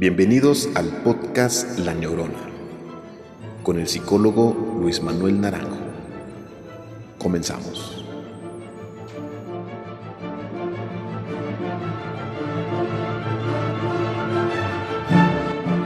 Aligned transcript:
Bienvenidos 0.00 0.66
al 0.76 0.86
podcast 1.02 1.78
La 1.80 1.92
Neurona 1.92 2.48
con 3.62 3.78
el 3.78 3.86
psicólogo 3.86 4.78
Luis 4.80 5.02
Manuel 5.02 5.38
Naranjo. 5.38 5.76
Comenzamos. 7.18 8.02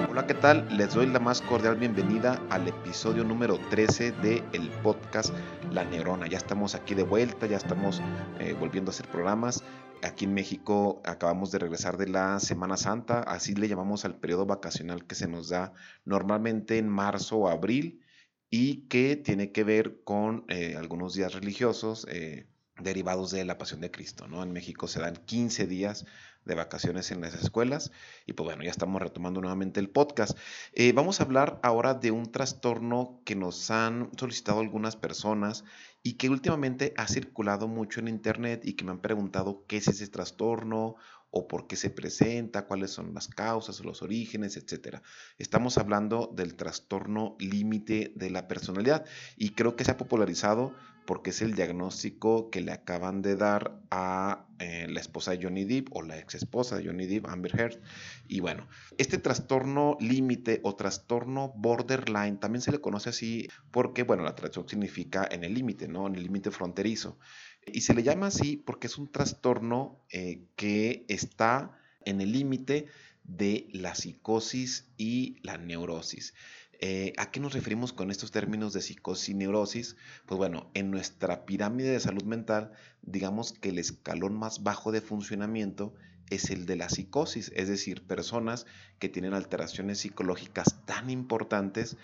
Hola, 0.09 0.25
¿qué 0.29 0.35
tal? 0.35 0.65
Les 0.77 0.95
doy 0.95 1.07
la 1.07 1.19
más 1.19 1.43
cordial 1.43 1.75
bienvenida 1.75 2.41
al 2.51 2.69
episodio 2.69 3.25
número 3.25 3.59
13 3.71 4.12
del 4.12 4.45
el 4.53 4.69
podcast 4.85 5.35
La 5.73 5.83
Neurona. 5.83 6.29
Ya 6.29 6.39
estamos 6.39 6.77
aquí 6.77 6.95
de 6.95 7.03
vuelta, 7.03 7.49
ya 7.49 7.57
estamos 7.57 8.01
eh, 8.39 8.55
volviendo 8.61 8.91
a 8.91 8.95
hacer 8.95 9.09
programas 9.09 9.65
aquí 10.05 10.27
en 10.27 10.35
México 10.35 11.01
acabamos 11.05 11.51
de 11.51 11.59
regresar 11.59 11.97
de 11.97 12.09
la 12.09 12.39
Semana 12.39 12.77
Santa, 12.77 13.21
así 13.21 13.55
le 13.55 13.69
llamamos 13.69 14.05
al 14.05 14.17
periodo 14.17 14.47
vacacional 14.47 15.07
que 15.07 15.15
se 15.15 15.29
nos 15.29 15.49
da 15.49 15.73
normalmente 16.05 16.79
en 16.79 16.89
marzo 16.89 17.39
o 17.39 17.49
abril 17.49 18.03
y 18.51 18.87
que 18.89 19.17
tiene 19.17 19.51
que 19.51 19.65
ver 19.65 20.03
con 20.05 20.45
eh, 20.49 20.77
algunos 20.77 21.15
días 21.15 21.33
religiosos 21.33 22.07
eh, 22.11 22.47
derivados 22.79 23.30
de 23.30 23.45
la 23.45 23.59
Pasión 23.59 23.80
de 23.80 23.91
Cristo. 23.91 24.29
¿no? 24.29 24.43
En 24.43 24.53
México 24.53 24.89
se 24.89 25.01
dan 25.01 25.17
15 25.17 25.67
días 25.67 26.05
de 26.45 26.55
vacaciones 26.55 27.11
en 27.11 27.21
las 27.21 27.35
escuelas. 27.35 27.91
Y 28.27 28.35
pues 28.35 28.45
bueno, 28.45 28.63
ya 28.63 28.71
estamos 28.71 29.01
retomando 29.01 29.41
nuevamente 29.41 29.80
el 29.80 29.91
podcast. 29.91 30.37
Eh, 30.73 30.93
vamos 30.93 31.21
a 31.21 31.25
hablar 31.25 31.59
ahora 31.63 31.95
de 31.95 32.11
un 32.11 32.30
trastorno 32.30 33.21
que 33.25 33.35
nos 33.35 33.71
han 33.71 34.11
solicitado 34.19 34.61
algunas 34.61 34.97
personas 34.97 35.65
y 36.07 36.19
que 36.19 36.29
últimamente 36.29 36.93
ha 36.99 37.09
circulado 37.09 37.67
mucho 37.67 37.99
en 37.99 38.09
internet 38.09 38.61
y 38.65 38.75
que 38.75 38.85
me 38.85 38.91
han 38.91 39.01
preguntado 39.01 39.65
qué 39.67 39.79
es 39.79 39.89
ese 39.89 40.07
trastorno 40.07 40.97
o 41.37 41.49
por 41.49 41.66
qué 41.66 41.74
se 41.74 41.90
presenta, 41.90 42.66
cuáles 42.66 42.93
son 42.93 43.13
las 43.13 43.27
causas 43.27 43.80
o 43.80 43.85
los 43.85 44.02
orígenes, 44.02 44.57
etc. 44.57 44.99
Estamos 45.37 45.79
hablando 45.79 46.32
del 46.32 46.54
trastorno 46.54 47.35
límite 47.40 48.13
de 48.15 48.30
la 48.30 48.46
personalidad 48.46 49.04
y 49.37 49.51
creo 49.51 49.74
que 49.74 49.85
se 49.85 49.90
ha 49.90 49.96
popularizado 49.96 50.73
porque 51.07 51.30
es 51.30 51.43
el 51.43 51.55
diagnóstico 51.55 52.51
que 52.51 52.60
le 52.60 52.73
acaban 52.73 53.21
de 53.21 53.37
dar 53.37 53.80
a 53.90 54.46
eh, 54.59 54.87
la 54.88 55.01
esposa 55.01 55.32
de 55.32 55.43
Johnny 55.43 55.65
Depp 55.65 55.88
o 55.90 56.02
la 56.02 56.18
ex 56.18 56.37
esposa 56.37 56.77
de 56.77 56.87
Johnny 56.87 57.07
Depp, 57.07 57.27
Amber 57.27 57.60
Heard. 57.60 57.80
Y 58.29 58.40
bueno, 58.40 58.68
este 58.96 59.18
trastorno 59.18 59.96
límite 60.01 60.60
o 60.62 60.77
trastorno 60.77 61.52
borderline 61.57 62.38
también 62.38 62.62
se 62.62 62.73
le 62.73 62.80
conoce 62.80 63.10
así 63.10 63.49
porque, 63.71 64.05
bueno, 64.05 64.22
la 64.22 64.34
traducción 64.34 64.69
significa 64.69 65.28
en 65.31 65.44
el 65.44 65.53
límite, 65.53 65.88
¿no? 65.88 66.06
En 66.06 66.15
el 66.15 66.22
límite 66.22 66.50
fronterizo. 66.50 67.19
Y 67.66 67.82
se 67.82 67.94
le 67.94 68.03
llama 68.03 68.28
así 68.28 68.56
porque 68.56 68.87
es 68.87 68.98
un 68.98 69.10
trastorno 69.10 70.04
eh, 70.10 70.43
que 70.56 71.04
está 71.09 71.78
en 72.04 72.21
el 72.21 72.32
límite 72.32 72.87
de 73.25 73.69
la 73.72 73.94
psicosis 73.94 74.87
y 74.97 75.37
la 75.43 75.56
neurosis. 75.56 76.34
Eh, 76.81 77.12
¿A 77.16 77.31
qué 77.31 77.41
nos 77.41 77.54
referimos 77.54 77.93
con 77.93 78.10
estos 78.10 78.31
términos 78.31 78.72
de 78.72 78.82
psicosis 78.82 79.31
y 79.31 79.34
neurosis? 79.34 79.97
Pues 80.26 80.37
bueno, 80.37 80.71
en 80.75 80.91
nuestra 80.91 81.47
pirámide 81.47 81.91
de 81.91 82.00
salud 82.00 82.25
mental, 82.25 82.72
digamos 83.03 83.53
que 83.53 83.71
el 83.71 83.78
escalón 83.78 84.34
más 84.34 84.62
bajo 84.62 84.93
de 84.93 85.00
funcionamiento 85.00 85.94
es 86.31 86.50
el 86.50 86.66
de 86.66 86.76
la 86.76 86.88
psicosis, 86.88 87.53
es 87.54 87.69
decir, 87.69 88.06
personas 88.06 88.66
que 88.99 89.09
tienen 89.09 89.34
alteraciones 89.34 89.99
psicológicas 89.99 90.84
tan 90.84 91.10
importantes 91.10 91.97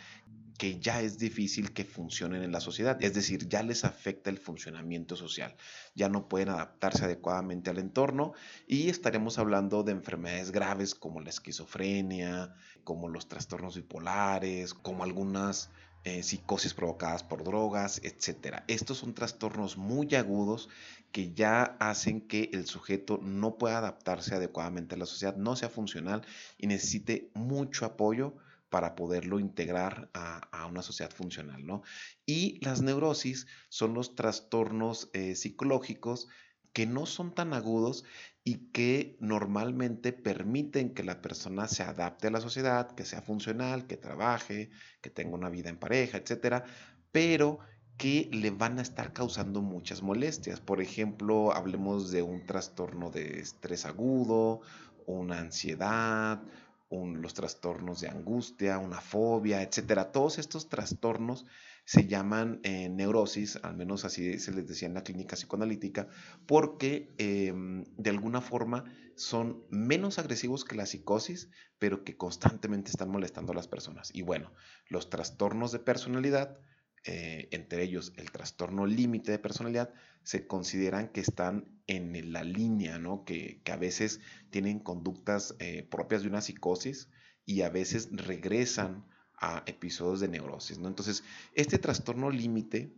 que 0.60 0.78
ya 0.78 1.00
es 1.00 1.16
difícil 1.16 1.72
que 1.72 1.86
funcionen 1.86 2.42
en 2.42 2.52
la 2.52 2.60
sociedad, 2.60 3.02
es 3.02 3.14
decir, 3.14 3.48
ya 3.48 3.62
les 3.62 3.82
afecta 3.82 4.28
el 4.28 4.36
funcionamiento 4.36 5.16
social, 5.16 5.56
ya 5.94 6.10
no 6.10 6.28
pueden 6.28 6.50
adaptarse 6.50 7.06
adecuadamente 7.06 7.70
al 7.70 7.78
entorno 7.78 8.34
y 8.66 8.90
estaremos 8.90 9.38
hablando 9.38 9.84
de 9.84 9.92
enfermedades 9.92 10.52
graves 10.52 10.94
como 10.94 11.22
la 11.22 11.30
esquizofrenia, 11.30 12.54
como 12.84 13.08
los 13.08 13.26
trastornos 13.26 13.74
bipolares, 13.76 14.74
como 14.74 15.02
algunas 15.02 15.70
eh, 16.04 16.22
psicosis 16.22 16.74
provocadas 16.74 17.22
por 17.22 17.42
drogas, 17.42 17.98
etc. 18.04 18.58
Estos 18.66 18.98
son 18.98 19.14
trastornos 19.14 19.78
muy 19.78 20.14
agudos 20.14 20.68
que 21.10 21.32
ya 21.32 21.62
hacen 21.80 22.20
que 22.20 22.50
el 22.52 22.66
sujeto 22.66 23.18
no 23.22 23.56
pueda 23.56 23.78
adaptarse 23.78 24.34
adecuadamente 24.34 24.94
a 24.94 24.98
la 24.98 25.06
sociedad, 25.06 25.36
no 25.36 25.56
sea 25.56 25.70
funcional 25.70 26.20
y 26.58 26.66
necesite 26.66 27.30
mucho 27.32 27.86
apoyo 27.86 28.34
para 28.70 28.94
poderlo 28.94 29.38
integrar 29.38 30.10
a, 30.14 30.66
una 30.66 30.82
sociedad 30.82 31.10
funcional, 31.10 31.66
¿no? 31.66 31.82
Y 32.24 32.64
las 32.64 32.80
neurosis 32.80 33.46
son 33.68 33.94
los 33.94 34.14
trastornos 34.14 35.10
eh, 35.12 35.34
psicológicos 35.34 36.28
que 36.72 36.86
no 36.86 37.06
son 37.06 37.34
tan 37.34 37.52
agudos 37.52 38.04
y 38.44 38.70
que 38.70 39.16
normalmente 39.20 40.12
permiten 40.12 40.94
que 40.94 41.02
la 41.02 41.20
persona 41.20 41.66
se 41.66 41.82
adapte 41.82 42.28
a 42.28 42.30
la 42.30 42.40
sociedad, 42.40 42.92
que 42.92 43.04
sea 43.04 43.22
funcional, 43.22 43.86
que 43.86 43.96
trabaje, 43.96 44.70
que 45.00 45.10
tenga 45.10 45.34
una 45.34 45.50
vida 45.50 45.68
en 45.68 45.78
pareja, 45.78 46.18
etcétera, 46.18 46.64
pero 47.12 47.58
que 47.96 48.30
le 48.32 48.50
van 48.50 48.78
a 48.78 48.82
estar 48.82 49.12
causando 49.12 49.60
muchas 49.60 50.00
molestias. 50.02 50.60
Por 50.60 50.80
ejemplo, 50.80 51.52
hablemos 51.52 52.10
de 52.10 52.22
un 52.22 52.46
trastorno 52.46 53.10
de 53.10 53.40
estrés 53.40 53.84
agudo, 53.84 54.62
una 55.06 55.38
ansiedad, 55.38 56.40
los 56.90 57.34
trastornos 57.34 58.00
de 58.00 58.08
angustia, 58.08 58.78
una 58.78 59.00
fobia, 59.00 59.62
etcétera. 59.62 60.10
Todos 60.10 60.38
estos 60.38 60.68
trastornos 60.68 61.46
se 61.84 62.06
llaman 62.06 62.60
eh, 62.62 62.88
neurosis, 62.88 63.56
al 63.62 63.76
menos 63.76 64.04
así 64.04 64.38
se 64.38 64.52
les 64.52 64.66
decía 64.66 64.88
en 64.88 64.94
la 64.94 65.02
clínica 65.02 65.36
psicoanalítica, 65.36 66.08
porque 66.46 67.14
em, 67.18 67.84
de 67.96 68.10
alguna 68.10 68.40
forma 68.40 68.84
son 69.16 69.64
menos 69.70 70.18
agresivos 70.18 70.64
que 70.64 70.76
la 70.76 70.86
psicosis, 70.86 71.50
pero 71.78 72.04
que 72.04 72.16
constantemente 72.16 72.90
están 72.90 73.10
molestando 73.10 73.52
a 73.52 73.56
las 73.56 73.68
personas. 73.68 74.10
Y 74.14 74.22
bueno, 74.22 74.52
los 74.88 75.10
trastornos 75.10 75.72
de 75.72 75.78
personalidad, 75.78 76.58
eh, 77.04 77.48
entre 77.50 77.82
ellos 77.82 78.12
el 78.16 78.30
trastorno 78.30 78.86
límite 78.86 79.32
de 79.32 79.38
personalidad, 79.38 79.92
se 80.22 80.46
consideran 80.46 81.08
que 81.08 81.20
están 81.20 81.66
en 81.86 82.32
la 82.32 82.44
línea, 82.44 82.98
¿no? 82.98 83.24
que, 83.24 83.62
a 83.70 83.76
veces 83.76 84.20
tienen 84.50 84.78
conductas 84.78 85.56
eh, 85.58 85.86
propias 85.90 86.22
de 86.22 86.28
una 86.28 86.40
psicosis 86.40 87.08
y 87.46 87.62
a 87.62 87.70
veces 87.70 88.10
regresan 88.12 89.06
a 89.40 89.62
episodios 89.66 90.20
de 90.20 90.28
neurosis. 90.28 90.78
¿no? 90.78 90.88
Entonces, 90.88 91.24
este 91.54 91.78
trastorno 91.78 92.30
límite 92.30 92.92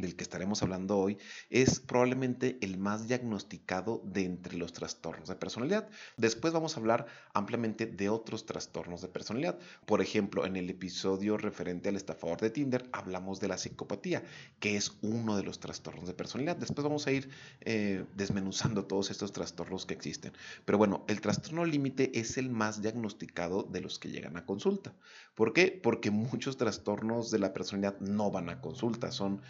del 0.00 0.16
que 0.16 0.22
estaremos 0.22 0.62
hablando 0.62 0.98
hoy 0.98 1.18
es 1.50 1.80
probablemente 1.80 2.58
el 2.60 2.78
más 2.78 3.08
diagnosticado 3.08 4.02
de 4.04 4.24
entre 4.24 4.56
los 4.56 4.72
trastornos 4.72 5.28
de 5.28 5.36
personalidad. 5.36 5.88
Después 6.16 6.52
vamos 6.52 6.76
a 6.76 6.80
hablar 6.80 7.06
ampliamente 7.34 7.86
de 7.86 8.08
otros 8.08 8.46
trastornos 8.46 9.02
de 9.02 9.08
personalidad. 9.08 9.58
Por 9.86 10.00
ejemplo, 10.00 10.46
en 10.46 10.56
el 10.56 10.70
episodio 10.70 11.36
referente 11.36 11.88
al 11.88 11.96
estafador 11.96 12.40
de 12.40 12.50
Tinder 12.50 12.88
hablamos 12.92 13.40
de 13.40 13.48
la 13.48 13.58
psicopatía, 13.58 14.22
que 14.58 14.76
es 14.76 14.92
uno 15.02 15.36
de 15.36 15.42
los 15.42 15.60
trastornos 15.60 16.06
de 16.06 16.14
personalidad. 16.14 16.56
Después 16.56 16.84
vamos 16.84 17.06
a 17.06 17.12
ir 17.12 17.28
eh, 17.60 18.04
desmenuzando 18.14 18.84
todos 18.84 19.10
estos 19.10 19.32
trastornos 19.32 19.86
que 19.86 19.94
existen. 19.94 20.32
Pero 20.64 20.78
bueno, 20.78 21.04
el 21.08 21.20
trastorno 21.20 21.64
límite 21.64 22.18
es 22.18 22.38
el 22.38 22.50
más 22.50 22.82
diagnosticado 22.82 23.62
de 23.62 23.80
los 23.80 23.98
que 23.98 24.10
llegan 24.10 24.36
a 24.36 24.44
consulta. 24.44 24.94
¿Por 25.34 25.52
qué? 25.52 25.78
Porque 25.82 26.10
muchos 26.10 26.56
trastornos 26.56 27.30
de 27.30 27.38
la 27.38 27.52
personalidad 27.52 27.98
no 28.00 28.30
van 28.30 28.48
a 28.48 28.60
consulta, 28.60 29.10
son 29.10 29.40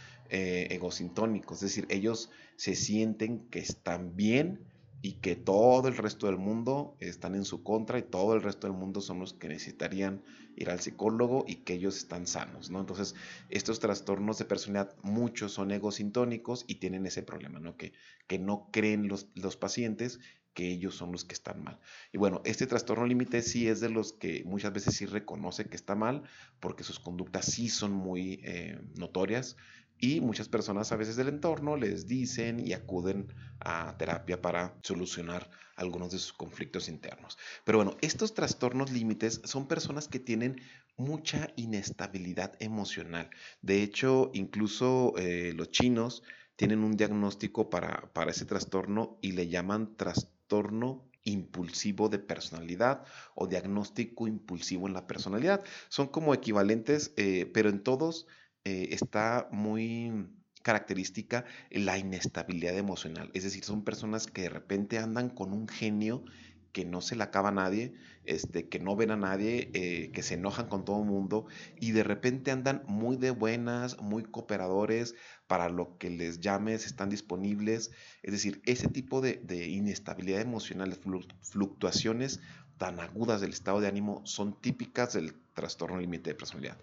egosintónicos, 0.70 1.58
es 1.58 1.70
decir, 1.70 1.86
ellos 1.90 2.30
se 2.56 2.74
sienten 2.74 3.48
que 3.48 3.58
están 3.58 4.16
bien 4.16 4.70
y 5.02 5.14
que 5.14 5.34
todo 5.34 5.88
el 5.88 5.96
resto 5.96 6.26
del 6.26 6.36
mundo 6.36 6.96
están 7.00 7.34
en 7.34 7.44
su 7.44 7.62
contra 7.62 7.98
y 7.98 8.02
todo 8.02 8.34
el 8.34 8.42
resto 8.42 8.66
del 8.66 8.76
mundo 8.76 9.00
son 9.00 9.18
los 9.18 9.32
que 9.32 9.48
necesitarían 9.48 10.22
ir 10.56 10.68
al 10.68 10.80
psicólogo 10.80 11.44
y 11.48 11.56
que 11.56 11.74
ellos 11.74 11.96
están 11.96 12.26
sanos, 12.26 12.70
¿no? 12.70 12.80
Entonces, 12.80 13.14
estos 13.48 13.80
trastornos 13.80 14.36
de 14.38 14.44
personalidad, 14.44 14.94
muchos 15.02 15.52
son 15.52 15.70
egosintónicos 15.70 16.64
y 16.66 16.76
tienen 16.76 17.06
ese 17.06 17.22
problema, 17.22 17.60
¿no? 17.60 17.76
Que, 17.76 17.94
que 18.26 18.38
no 18.38 18.68
creen 18.70 19.08
los, 19.08 19.28
los 19.34 19.56
pacientes 19.56 20.20
que 20.52 20.68
ellos 20.68 20.96
son 20.96 21.12
los 21.12 21.24
que 21.24 21.34
están 21.34 21.62
mal. 21.62 21.78
Y 22.12 22.18
bueno, 22.18 22.42
este 22.44 22.66
trastorno 22.66 23.06
límite 23.06 23.40
sí 23.40 23.68
es 23.68 23.80
de 23.80 23.88
los 23.88 24.12
que 24.12 24.42
muchas 24.44 24.72
veces 24.72 24.96
sí 24.96 25.06
reconoce 25.06 25.66
que 25.66 25.76
está 25.76 25.94
mal, 25.94 26.24
porque 26.58 26.84
sus 26.84 26.98
conductas 26.98 27.46
sí 27.46 27.68
son 27.68 27.92
muy 27.92 28.40
eh, 28.42 28.80
notorias 28.96 29.56
y 30.00 30.20
muchas 30.20 30.48
personas 30.48 30.92
a 30.92 30.96
veces 30.96 31.16
del 31.16 31.28
entorno 31.28 31.76
les 31.76 32.06
dicen 32.06 32.58
y 32.58 32.72
acuden 32.72 33.32
a 33.60 33.96
terapia 33.98 34.40
para 34.40 34.74
solucionar 34.82 35.50
algunos 35.76 36.10
de 36.10 36.18
sus 36.18 36.32
conflictos 36.32 36.88
internos. 36.88 37.38
Pero 37.64 37.78
bueno, 37.78 37.96
estos 38.00 38.34
trastornos 38.34 38.90
límites 38.90 39.42
son 39.44 39.68
personas 39.68 40.08
que 40.08 40.18
tienen 40.18 40.60
mucha 40.96 41.48
inestabilidad 41.56 42.54
emocional. 42.60 43.30
De 43.62 43.82
hecho, 43.82 44.30
incluso 44.34 45.14
eh, 45.16 45.52
los 45.54 45.70
chinos 45.70 46.22
tienen 46.56 46.84
un 46.84 46.96
diagnóstico 46.96 47.70
para, 47.70 48.12
para 48.12 48.30
ese 48.30 48.44
trastorno 48.44 49.18
y 49.22 49.32
le 49.32 49.48
llaman 49.48 49.96
trastorno 49.96 51.10
impulsivo 51.24 52.08
de 52.08 52.18
personalidad 52.18 53.04
o 53.34 53.46
diagnóstico 53.46 54.26
impulsivo 54.26 54.86
en 54.86 54.94
la 54.94 55.06
personalidad. 55.06 55.64
Son 55.88 56.08
como 56.08 56.34
equivalentes, 56.34 57.12
eh, 57.16 57.50
pero 57.52 57.68
en 57.68 57.82
todos 57.82 58.26
eh, 58.64 58.88
está 58.92 59.48
muy 59.50 60.28
característica 60.62 61.44
la 61.70 61.98
inestabilidad 61.98 62.76
emocional. 62.76 63.30
Es 63.34 63.44
decir, 63.44 63.64
son 63.64 63.84
personas 63.84 64.26
que 64.26 64.42
de 64.42 64.48
repente 64.50 64.98
andan 64.98 65.30
con 65.30 65.52
un 65.52 65.68
genio 65.68 66.24
que 66.72 66.84
no 66.84 67.00
se 67.00 67.16
le 67.16 67.24
acaba 67.24 67.48
a 67.48 67.52
nadie, 67.52 67.94
este, 68.24 68.68
que 68.68 68.78
no 68.78 68.94
ven 68.94 69.10
a 69.10 69.16
nadie, 69.16 69.70
eh, 69.74 70.12
que 70.12 70.22
se 70.22 70.34
enojan 70.34 70.68
con 70.68 70.84
todo 70.84 71.00
el 71.02 71.08
mundo 71.08 71.46
y 71.80 71.92
de 71.92 72.04
repente 72.04 72.50
andan 72.50 72.82
muy 72.86 73.16
de 73.16 73.30
buenas, 73.30 74.00
muy 74.00 74.22
cooperadores, 74.22 75.14
para 75.46 75.68
lo 75.68 75.98
que 75.98 76.10
les 76.10 76.40
llames, 76.40 76.86
están 76.86 77.08
disponibles. 77.08 77.90
Es 78.22 78.32
decir, 78.32 78.62
ese 78.66 78.88
tipo 78.88 79.20
de, 79.20 79.40
de 79.42 79.68
inestabilidad 79.68 80.40
emocional, 80.40 80.96
fluctuaciones 81.40 82.40
tan 82.78 83.00
agudas 83.00 83.40
del 83.40 83.50
estado 83.50 83.80
de 83.80 83.88
ánimo 83.88 84.22
son 84.24 84.58
típicas 84.60 85.12
del 85.12 85.34
trastorno 85.60 86.00
límite 86.00 86.30
de 86.30 86.34
personalidad. 86.34 86.78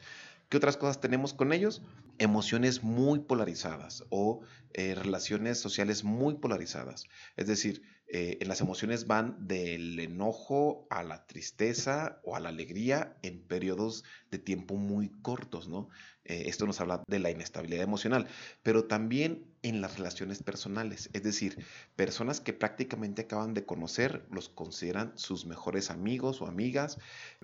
¿Qué 0.50 0.58
otras 0.58 0.78
cosas 0.78 1.02
tenemos 1.02 1.34
con 1.34 1.52
ellos? 1.52 1.82
Emociones 2.20 2.84
muy 2.84 3.20
polarizadas 3.20 4.06
o 4.10 4.42
eh, 4.74 4.96
relaciones 4.96 5.60
sociales 5.60 6.04
muy 6.06 6.36
polarizadas. 6.36 7.06
Es 7.36 7.48
decir, 7.48 7.82
eh, 8.10 8.38
en 8.40 8.48
las 8.48 8.62
emociones 8.62 9.06
van 9.06 9.48
del 9.48 10.00
enojo 10.00 10.88
a 10.90 11.04
la 11.04 11.28
tristeza 11.28 12.22
o 12.24 12.38
a 12.38 12.40
la 12.40 12.48
alegría 12.48 13.18
en 13.22 13.42
periodos 13.42 14.06
de 14.32 14.38
tiempo 14.38 14.76
muy 14.76 15.10
cortos, 15.22 15.68
¿no? 15.68 15.90
Eh, 16.24 16.44
esto 16.46 16.66
nos 16.66 16.80
habla 16.80 17.04
de 17.06 17.20
la 17.20 17.32
inestabilidad 17.32 17.84
emocional, 17.84 18.28
pero 18.64 18.86
también 18.86 19.46
en 19.62 19.82
las 19.82 19.98
relaciones 19.98 20.42
personales, 20.42 21.10
es 21.12 21.24
decir, 21.24 21.66
personas 21.98 22.40
que 22.40 22.54
prácticamente 22.54 23.24
acaban 23.24 23.54
de 23.54 23.66
conocer 23.66 24.26
los 24.32 24.48
consideran 24.48 25.12
sus 25.18 25.46
mejores 25.46 25.92
amigos 25.92 26.42
o 26.42 26.48
amigas, 26.48 27.00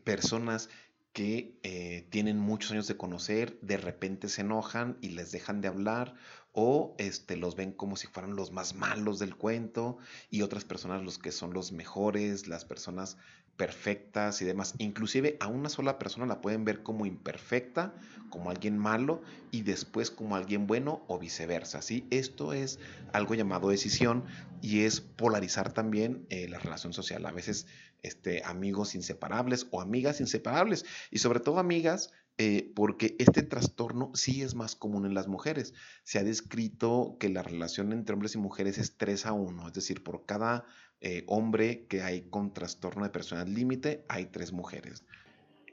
personas 0.05 0.69
que 1.13 1.59
eh, 1.61 2.07
tienen 2.09 2.39
muchos 2.39 2.71
años 2.71 2.87
de 2.87 2.97
conocer, 2.97 3.59
de 3.61 3.77
repente 3.77 4.27
se 4.29 4.41
enojan 4.41 4.97
y 4.99 5.09
les 5.09 5.31
dejan 5.31 5.61
de 5.61 5.67
hablar 5.67 6.15
o 6.51 6.95
este, 6.97 7.37
los 7.37 7.55
ven 7.55 7.71
como 7.71 7.95
si 7.95 8.07
fueran 8.07 8.35
los 8.35 8.51
más 8.51 8.73
malos 8.73 9.19
del 9.19 9.35
cuento 9.35 9.97
y 10.31 10.41
otras 10.41 10.65
personas 10.65 11.03
los 11.03 11.19
que 11.19 11.31
son 11.31 11.53
los 11.53 11.71
mejores, 11.71 12.47
las 12.47 12.65
personas 12.65 13.17
perfectas 13.57 14.41
y 14.41 14.45
demás. 14.45 14.73
Inclusive 14.77 15.37
a 15.39 15.47
una 15.47 15.69
sola 15.69 15.99
persona 15.99 16.25
la 16.25 16.41
pueden 16.41 16.65
ver 16.65 16.83
como 16.83 17.05
imperfecta, 17.05 17.93
como 18.29 18.49
alguien 18.49 18.77
malo 18.77 19.21
y 19.51 19.61
después 19.61 20.09
como 20.09 20.35
alguien 20.35 20.65
bueno 20.65 21.03
o 21.07 21.19
viceversa. 21.19 21.81
¿sí? 21.81 22.07
Esto 22.09 22.53
es 22.53 22.79
algo 23.11 23.35
llamado 23.35 23.69
decisión 23.69 24.23
y 24.61 24.81
es 24.81 25.01
polarizar 25.01 25.71
también 25.71 26.25
eh, 26.29 26.47
la 26.49 26.59
relación 26.59 26.93
social. 26.93 27.25
A 27.25 27.31
veces 27.31 27.67
este, 28.01 28.43
amigos 28.43 28.95
inseparables 28.95 29.67
o 29.71 29.81
amigas 29.81 30.19
inseparables 30.19 30.85
y 31.11 31.19
sobre 31.19 31.39
todo 31.39 31.59
amigas 31.59 32.11
eh, 32.39 32.71
porque 32.73 33.15
este 33.19 33.43
trastorno 33.43 34.09
sí 34.15 34.41
es 34.41 34.55
más 34.55 34.75
común 34.75 35.05
en 35.05 35.13
las 35.13 35.27
mujeres. 35.27 35.75
Se 36.03 36.17
ha 36.17 36.23
descrito 36.23 37.15
que 37.19 37.29
la 37.29 37.43
relación 37.43 37.93
entre 37.93 38.13
hombres 38.13 38.33
y 38.33 38.39
mujeres 38.39 38.79
es 38.79 38.97
3 38.97 39.27
a 39.27 39.33
1, 39.33 39.67
es 39.67 39.73
decir, 39.73 40.03
por 40.03 40.25
cada 40.25 40.65
eh, 41.05 41.25
hombre 41.27 41.85
que 41.87 42.01
hay 42.01 42.21
con 42.21 42.53
trastorno 42.53 43.03
de 43.03 43.09
personalidad 43.09 43.53
límite, 43.53 44.05
hay 44.07 44.27
tres 44.27 44.53
mujeres. 44.53 45.03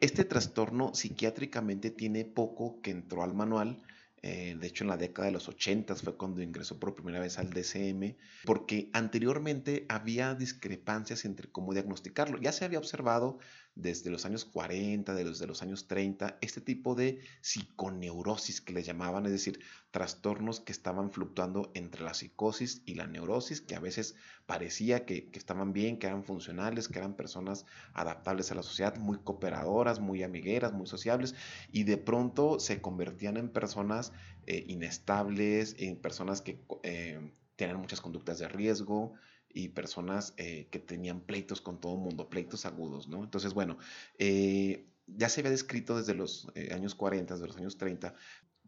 Este 0.00 0.24
trastorno 0.24 0.92
psiquiátricamente 0.92 1.92
tiene 1.92 2.24
poco 2.24 2.80
que 2.82 2.90
entró 2.90 3.22
al 3.22 3.32
manual. 3.32 3.80
Eh, 4.22 4.56
de 4.58 4.66
hecho, 4.66 4.82
en 4.82 4.88
la 4.90 4.96
década 4.96 5.26
de 5.26 5.32
los 5.32 5.48
80 5.48 5.94
fue 5.94 6.16
cuando 6.16 6.42
ingresó 6.42 6.80
por 6.80 6.96
primera 6.96 7.20
vez 7.20 7.38
al 7.38 7.50
DCM, 7.50 8.16
porque 8.44 8.90
anteriormente 8.92 9.86
había 9.88 10.34
discrepancias 10.34 11.24
entre 11.24 11.48
cómo 11.48 11.74
diagnosticarlo. 11.74 12.40
Ya 12.40 12.50
se 12.50 12.64
había 12.64 12.80
observado 12.80 13.38
desde 13.74 14.10
los 14.10 14.24
años 14.24 14.44
40, 14.44 15.14
desde 15.14 15.46
los 15.46 15.62
años 15.62 15.86
30, 15.86 16.38
este 16.40 16.60
tipo 16.60 16.94
de 16.94 17.20
psiconeurosis 17.40 18.60
que 18.60 18.72
le 18.72 18.82
llamaban, 18.82 19.26
es 19.26 19.32
decir, 19.32 19.60
trastornos 19.90 20.60
que 20.60 20.72
estaban 20.72 21.10
fluctuando 21.12 21.70
entre 21.74 22.02
la 22.02 22.14
psicosis 22.14 22.82
y 22.84 22.94
la 22.94 23.06
neurosis, 23.06 23.60
que 23.60 23.74
a 23.74 23.80
veces 23.80 24.16
parecía 24.46 25.06
que, 25.06 25.30
estaban 25.32 25.72
bien, 25.72 25.98
que 25.98 26.06
eran 26.08 26.24
funcionales, 26.24 26.88
que 26.88 26.98
eran 26.98 27.14
personas 27.14 27.64
adaptables 27.94 28.50
a 28.50 28.54
la 28.54 28.62
sociedad, 28.62 28.96
muy 28.96 29.18
cooperadoras, 29.18 30.00
muy 30.00 30.22
amigueras, 30.22 30.72
muy 30.72 30.86
sociables, 30.86 31.34
y 31.72 31.84
de 31.84 31.96
pronto 31.96 32.60
se 32.60 32.80
convertían 32.80 33.36
en 33.36 33.48
personas 33.48 34.12
eh, 34.46 34.64
inestables, 34.68 35.76
en 35.78 35.96
personas 35.96 36.42
que 36.42 36.60
eh, 36.82 37.32
tienen 37.56 37.76
muchas 37.76 38.00
conductas 38.00 38.38
de 38.38 38.48
riesgo, 38.48 39.14
y 39.52 39.68
personas 39.68 40.34
eh, 40.36 40.68
que 40.70 40.78
tenían 40.78 41.20
pleitos 41.20 41.60
con 41.60 41.80
todo 41.80 41.94
el 41.94 42.00
mundo, 42.00 42.28
pleitos 42.28 42.66
agudos, 42.66 43.08
¿no? 43.08 43.22
Entonces, 43.24 43.54
bueno, 43.54 43.78
eh, 44.18 44.86
ya 45.16 45.28
se 45.28 45.40
había 45.40 45.50
descrito 45.50 45.96
desde 45.96 46.14
los 46.14 46.48
eh, 46.54 46.72
años 46.72 46.94
40, 46.94 47.34
desde 47.34 47.46
los 47.46 47.56
años 47.56 47.76
30, 47.76 48.14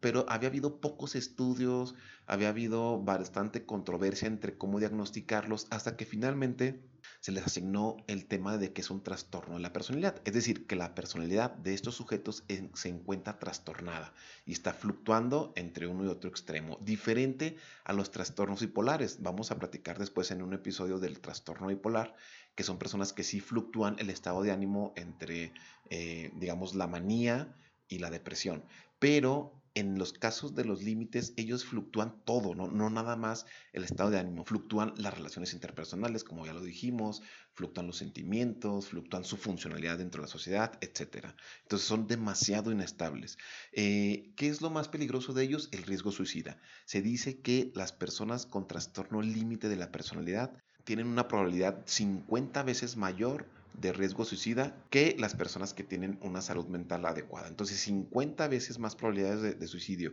pero 0.02 0.26
había 0.28 0.48
habido 0.48 0.80
pocos 0.80 1.14
estudios, 1.14 1.94
había 2.26 2.48
habido 2.48 3.00
bastante 3.00 3.64
controversia 3.64 4.26
entre 4.26 4.58
cómo 4.58 4.80
diagnosticarlos, 4.80 5.68
hasta 5.70 5.96
que 5.96 6.04
finalmente 6.04 6.82
se 7.20 7.30
les 7.30 7.46
asignó 7.46 7.98
el 8.08 8.26
tema 8.26 8.58
de 8.58 8.72
que 8.72 8.80
es 8.80 8.90
un 8.90 9.04
trastorno 9.04 9.54
de 9.54 9.60
la 9.60 9.72
personalidad. 9.72 10.20
Es 10.24 10.34
decir, 10.34 10.66
que 10.66 10.74
la 10.74 10.96
personalidad 10.96 11.52
de 11.52 11.72
estos 11.72 11.94
sujetos 11.94 12.42
se 12.74 12.88
encuentra 12.88 13.38
trastornada 13.38 14.12
y 14.44 14.50
está 14.50 14.72
fluctuando 14.72 15.52
entre 15.54 15.86
uno 15.86 16.04
y 16.04 16.08
otro 16.08 16.28
extremo, 16.28 16.78
diferente 16.80 17.56
a 17.84 17.92
los 17.92 18.10
trastornos 18.10 18.60
bipolares. 18.60 19.22
Vamos 19.22 19.52
a 19.52 19.58
platicar 19.60 20.00
después 20.00 20.32
en 20.32 20.42
un 20.42 20.52
episodio 20.52 20.98
del 20.98 21.20
trastorno 21.20 21.68
bipolar, 21.68 22.16
que 22.56 22.64
son 22.64 22.76
personas 22.76 23.12
que 23.12 23.22
sí 23.22 23.38
fluctúan 23.38 23.94
el 24.00 24.10
estado 24.10 24.42
de 24.42 24.50
ánimo 24.50 24.94
entre, 24.96 25.52
eh, 25.90 26.32
digamos, 26.34 26.74
la 26.74 26.88
manía 26.88 27.54
y 27.86 28.00
la 28.00 28.10
depresión. 28.10 28.64
Pero 28.98 29.61
en 29.74 29.98
los 29.98 30.12
casos 30.12 30.54
de 30.54 30.64
los 30.64 30.82
límites, 30.82 31.32
ellos 31.36 31.64
fluctúan 31.64 32.22
todo, 32.24 32.54
¿no? 32.54 32.68
no 32.68 32.90
nada 32.90 33.16
más 33.16 33.46
el 33.72 33.84
estado 33.84 34.10
de 34.10 34.18
ánimo, 34.18 34.44
fluctúan 34.44 34.92
las 34.96 35.14
relaciones 35.14 35.54
interpersonales, 35.54 36.24
como 36.24 36.44
ya 36.44 36.52
lo 36.52 36.60
dijimos, 36.62 37.22
fluctúan 37.54 37.86
los 37.86 37.96
sentimientos, 37.96 38.88
fluctúan 38.88 39.24
su 39.24 39.36
funcionalidad 39.36 39.98
dentro 39.98 40.20
de 40.20 40.26
la 40.26 40.32
sociedad, 40.32 40.78
etc. 40.80 41.26
Entonces 41.62 41.88
son 41.88 42.06
demasiado 42.06 42.70
inestables. 42.70 43.38
Eh, 43.72 44.32
¿Qué 44.36 44.48
es 44.48 44.60
lo 44.60 44.70
más 44.70 44.88
peligroso 44.88 45.32
de 45.32 45.44
ellos? 45.44 45.68
El 45.72 45.84
riesgo 45.84 46.12
suicida. 46.12 46.58
Se 46.84 47.02
dice 47.02 47.40
que 47.40 47.72
las 47.74 47.92
personas 47.92 48.46
con 48.46 48.66
trastorno 48.66 49.22
límite 49.22 49.68
de 49.68 49.76
la 49.76 49.90
personalidad 49.90 50.52
tienen 50.84 51.06
una 51.06 51.28
probabilidad 51.28 51.82
50 51.86 52.62
veces 52.64 52.96
mayor 52.96 53.46
de 53.74 53.92
riesgo 53.92 54.24
suicida 54.24 54.76
que 54.90 55.16
las 55.18 55.34
personas 55.34 55.74
que 55.74 55.82
tienen 55.82 56.18
una 56.22 56.40
salud 56.40 56.66
mental 56.66 57.04
adecuada. 57.06 57.48
Entonces, 57.48 57.80
50 57.80 58.48
veces 58.48 58.78
más 58.78 58.96
probabilidades 58.96 59.58
de, 59.58 59.66
suicidio. 59.66 60.12